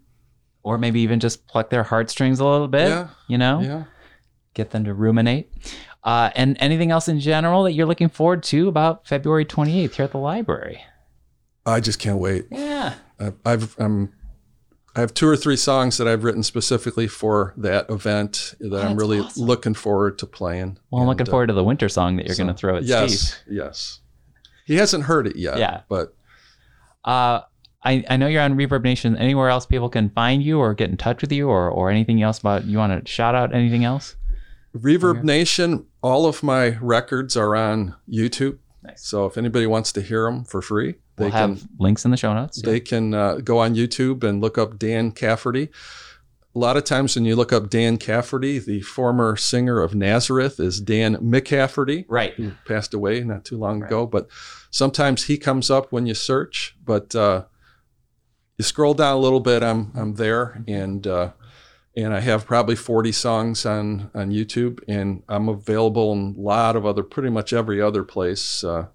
Or 0.62 0.78
maybe 0.78 1.00
even 1.00 1.20
just 1.20 1.46
pluck 1.46 1.70
their 1.70 1.84
heartstrings 1.84 2.40
a 2.40 2.44
little 2.44 2.66
bit. 2.68 2.88
Yeah. 2.88 3.08
You 3.28 3.38
know, 3.38 3.60
Yeah. 3.60 3.84
get 4.54 4.70
them 4.70 4.84
to 4.84 4.94
ruminate. 4.94 5.52
Uh, 6.02 6.30
and 6.34 6.56
anything 6.60 6.90
else 6.90 7.08
in 7.08 7.20
general 7.20 7.62
that 7.64 7.72
you're 7.72 7.86
looking 7.86 8.08
forward 8.08 8.42
to 8.44 8.68
about 8.68 9.06
February 9.06 9.44
28th 9.44 9.94
here 9.94 10.04
at 10.04 10.10
the 10.12 10.18
library? 10.18 10.80
I 11.64 11.80
just 11.80 11.98
can't 11.98 12.18
wait. 12.18 12.46
Yeah. 12.50 12.94
I've, 13.18 13.34
I've 13.44 13.80
um, 13.80 14.12
I 14.96 15.00
have 15.00 15.12
two 15.12 15.28
or 15.28 15.36
three 15.36 15.56
songs 15.56 15.98
that 15.98 16.08
I've 16.08 16.24
written 16.24 16.42
specifically 16.42 17.06
for 17.06 17.52
that 17.58 17.90
event 17.90 18.54
that 18.60 18.82
I'm 18.82 18.96
really 18.96 19.20
awesome. 19.20 19.44
looking 19.44 19.74
forward 19.74 20.18
to 20.20 20.26
playing. 20.26 20.78
Well, 20.90 21.02
I'm 21.02 21.08
And, 21.08 21.08
looking 21.10 21.28
uh, 21.28 21.30
forward 21.30 21.48
to 21.48 21.52
the 21.52 21.62
winter 21.62 21.88
song 21.90 22.16
that 22.16 22.24
you're 22.26 22.34
so- 22.34 22.44
going 22.44 22.54
to 22.54 22.58
throw 22.58 22.76
at 22.78 22.84
yes, 22.84 23.12
Steve. 23.12 23.56
Yes, 23.56 24.00
He 24.64 24.76
hasn't 24.76 25.04
heard 25.04 25.26
it 25.26 25.36
yet. 25.36 25.58
Yeah. 25.58 25.82
but 25.90 26.14
Uh, 27.04 27.42
I, 27.84 28.04
I 28.10 28.16
know 28.16 28.26
you're 28.26 28.42
on 28.42 28.56
Reverb 28.56 28.82
Nation. 28.82 29.16
Anywhere 29.16 29.48
else 29.50 29.66
people 29.66 29.88
can 29.90 30.08
find 30.10 30.42
you 30.42 30.58
or 30.58 30.72
get 30.74 30.90
in 30.90 30.96
touch 30.96 31.20
with 31.20 31.30
you 31.30 31.48
or, 31.48 31.68
or 31.70 31.90
anything 31.90 32.22
else 32.22 32.38
about 32.38 32.64
you 32.64 32.78
want 32.78 33.04
to 33.04 33.08
shout 33.10 33.34
out 33.34 33.54
anything 33.54 33.84
else? 33.84 34.16
Reverb 34.74 35.18
Okay. 35.18 35.26
Nation. 35.26 35.86
All 36.02 36.26
of 36.26 36.42
my 36.42 36.78
records 36.80 37.36
are 37.36 37.54
on 37.54 37.94
YouTube. 38.10 38.58
Nice. 38.82 39.04
So 39.06 39.26
if 39.26 39.36
anybody 39.36 39.66
wants 39.66 39.92
to 39.92 40.00
hear 40.00 40.24
them 40.24 40.44
for 40.44 40.60
free, 40.62 40.94
they 41.16 41.24
We'll 41.24 41.32
can 41.32 41.50
have 41.56 41.68
links 41.78 42.04
in 42.04 42.10
the 42.10 42.16
show 42.16 42.32
notes. 42.34 42.60
they 42.62 42.80
can 42.80 43.14
uh, 43.14 43.36
go 43.36 43.58
on 43.58 43.74
YouTube 43.74 44.22
and 44.24 44.40
look 44.40 44.58
up 44.58 44.78
Dan 44.78 45.12
Cafferty. 45.12 45.70
A 46.54 46.58
lot 46.58 46.76
of 46.78 46.84
times 46.84 47.14
when 47.14 47.24
you 47.26 47.36
look 47.36 47.52
up 47.52 47.68
Dan 47.68 47.98
Cafferty, 47.98 48.58
the 48.58 48.80
former 48.80 49.36
singer 49.36 49.80
of 49.82 49.94
Nazareth 49.94 50.58
is 50.58 50.80
Dan 50.80 51.16
McCafferty. 51.16 52.06
Right. 52.08 52.32
who 52.34 52.52
passed 52.66 52.94
away 52.94 53.20
not 53.24 53.44
too 53.44 53.58
long 53.58 53.80
Right. 53.80 53.86
ago. 53.88 54.06
But 54.06 54.28
sometimes 54.70 55.24
he 55.24 55.36
comes 55.36 55.70
up 55.70 55.92
when 55.92 56.06
you 56.06 56.14
search. 56.14 56.74
But 56.82 57.14
uh, 57.14 57.44
you 58.56 58.64
scroll 58.64 58.94
down 58.94 59.16
a 59.16 59.20
little 59.20 59.40
bit, 59.40 59.62
I'm 59.62 59.92
I'm 59.94 60.14
there, 60.14 60.64
and 60.66 61.06
uh, 61.06 61.32
and 61.94 62.14
I 62.14 62.20
have 62.20 62.46
probably 62.46 62.74
40 62.76 63.12
songs 63.12 63.66
on 63.66 64.10
on 64.14 64.30
YouTube, 64.30 64.80
and 64.88 65.22
I'm 65.28 65.50
available 65.50 66.12
in 66.14 66.36
a 66.38 66.40
lot 66.40 66.74
of 66.74 66.86
other, 66.86 67.02
pretty 67.02 67.28
much 67.28 67.52
every 67.52 67.82
other 67.82 68.02
place. 68.02 68.64
Uh, 68.64 68.86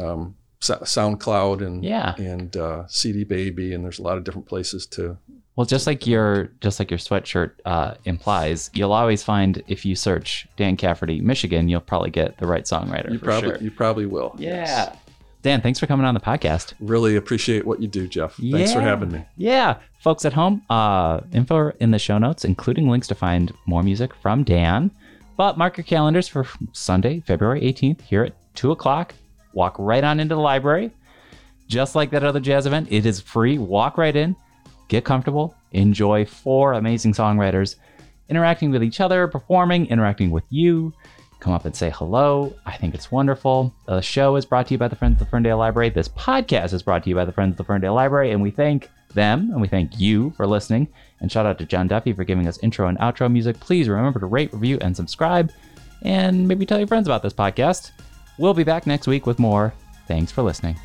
um, 0.00 0.34
SoundCloud 0.60 1.64
and 1.66 1.84
Yeah. 1.84 2.14
and 2.18 2.56
uh, 2.56 2.86
CD 2.88 3.24
Baby, 3.24 3.72
and 3.74 3.84
there's 3.84 3.98
a 3.98 4.02
lot 4.02 4.16
of 4.18 4.24
different 4.24 4.46
places 4.46 4.86
to. 4.88 5.16
Well, 5.54 5.64
just 5.66 5.86
like 5.86 6.06
your 6.06 6.50
just 6.60 6.78
like 6.78 6.90
your 6.90 6.98
sweatshirt 6.98 7.52
uh, 7.64 7.94
implies, 8.04 8.70
you'll 8.74 8.92
always 8.92 9.22
find 9.22 9.62
if 9.68 9.84
you 9.86 9.96
search 9.96 10.46
Dan 10.56 10.76
Cafferty, 10.76 11.20
Michigan, 11.20 11.68
you'll 11.68 11.80
probably 11.80 12.10
get 12.10 12.36
the 12.38 12.46
right 12.46 12.64
songwriter. 12.64 13.10
You 13.10 13.18
for 13.18 13.24
probably 13.24 13.48
sure. 13.50 13.58
you 13.62 13.70
probably 13.70 14.06
will. 14.06 14.34
Yeah. 14.38 14.54
Yes. 14.64 14.96
Dan, 15.42 15.60
thanks 15.60 15.78
for 15.78 15.86
coming 15.86 16.04
on 16.04 16.12
the 16.12 16.20
podcast. 16.20 16.74
Really 16.80 17.14
appreciate 17.16 17.64
what 17.64 17.80
you 17.80 17.86
do, 17.86 18.08
Jeff. 18.08 18.34
Thanks 18.34 18.72
for 18.72 18.80
having 18.80 19.12
me. 19.12 19.24
Yeah. 19.36 19.76
Folks 20.00 20.24
at 20.24 20.32
home, 20.32 20.62
uh, 20.68 21.20
info 21.32 21.70
in 21.78 21.92
the 21.92 22.00
show 22.00 22.18
notes, 22.18 22.44
including 22.44 22.88
links 22.88 23.06
to 23.08 23.14
find 23.14 23.52
more 23.64 23.82
music 23.84 24.10
from 24.20 24.42
Dan. 24.42 24.90
But 25.36 25.56
mark 25.56 25.76
your 25.76 25.84
calendars 25.84 26.26
for 26.26 26.46
Sunday, 26.72 27.20
February 27.20 27.60
18th, 27.60 28.00
here 28.00 28.24
at 28.24 28.34
2 28.56 28.72
o'clock. 28.72 29.14
Walk 29.56 29.74
right 29.78 30.04
on 30.04 30.20
into 30.20 30.34
the 30.34 30.40
library. 30.40 30.90
Just 31.66 31.94
like 31.94 32.10
that 32.10 32.22
other 32.22 32.40
jazz 32.40 32.66
event, 32.66 32.88
it 32.92 33.06
is 33.06 33.20
free. 33.20 33.56
Walk 33.56 33.96
right 33.96 34.14
in, 34.14 34.36
get 34.88 35.04
comfortable, 35.04 35.56
enjoy 35.72 36.26
four 36.26 36.74
amazing 36.74 37.14
songwriters 37.14 37.76
interacting 38.28 38.70
with 38.70 38.84
each 38.84 39.00
other, 39.00 39.26
performing, 39.26 39.86
interacting 39.86 40.30
with 40.30 40.44
you. 40.50 40.92
Come 41.40 41.54
up 41.54 41.64
and 41.64 41.74
say 41.74 41.90
hello. 41.90 42.54
I 42.66 42.76
think 42.76 42.94
it's 42.94 43.10
wonderful. 43.10 43.74
The 43.86 44.02
show 44.02 44.36
is 44.36 44.44
brought 44.44 44.66
to 44.68 44.74
you 44.74 44.78
by 44.78 44.88
the 44.88 44.96
Friends 44.96 45.14
of 45.14 45.20
the 45.20 45.30
Ferndale 45.30 45.58
Library. 45.58 45.88
This 45.88 46.08
podcast 46.08 46.74
is 46.74 46.82
brought 46.82 47.04
to 47.04 47.08
you 47.08 47.16
by 47.16 47.24
the 47.24 47.32
Friends 47.32 47.52
of 47.52 47.56
the 47.56 47.64
Ferndale 47.64 47.94
Library, 47.94 48.32
and 48.32 48.42
we 48.42 48.50
thank 48.50 48.90
them 49.14 49.50
and 49.52 49.60
we 49.60 49.68
thank 49.68 49.98
you 49.98 50.32
for 50.36 50.46
listening. 50.46 50.86
And 51.20 51.32
shout 51.32 51.46
out 51.46 51.56
to 51.58 51.64
John 51.64 51.88
Duffy 51.88 52.12
for 52.12 52.24
giving 52.24 52.46
us 52.46 52.58
intro 52.62 52.88
and 52.88 52.98
outro 52.98 53.32
music. 53.32 53.58
Please 53.58 53.88
remember 53.88 54.20
to 54.20 54.26
rate, 54.26 54.52
review, 54.52 54.76
and 54.82 54.94
subscribe, 54.94 55.50
and 56.02 56.46
maybe 56.46 56.66
tell 56.66 56.78
your 56.78 56.88
friends 56.88 57.08
about 57.08 57.22
this 57.22 57.32
podcast. 57.32 57.92
We'll 58.38 58.54
be 58.54 58.64
back 58.64 58.86
next 58.86 59.06
week 59.06 59.26
with 59.26 59.38
more. 59.38 59.72
Thanks 60.06 60.30
for 60.30 60.42
listening. 60.42 60.76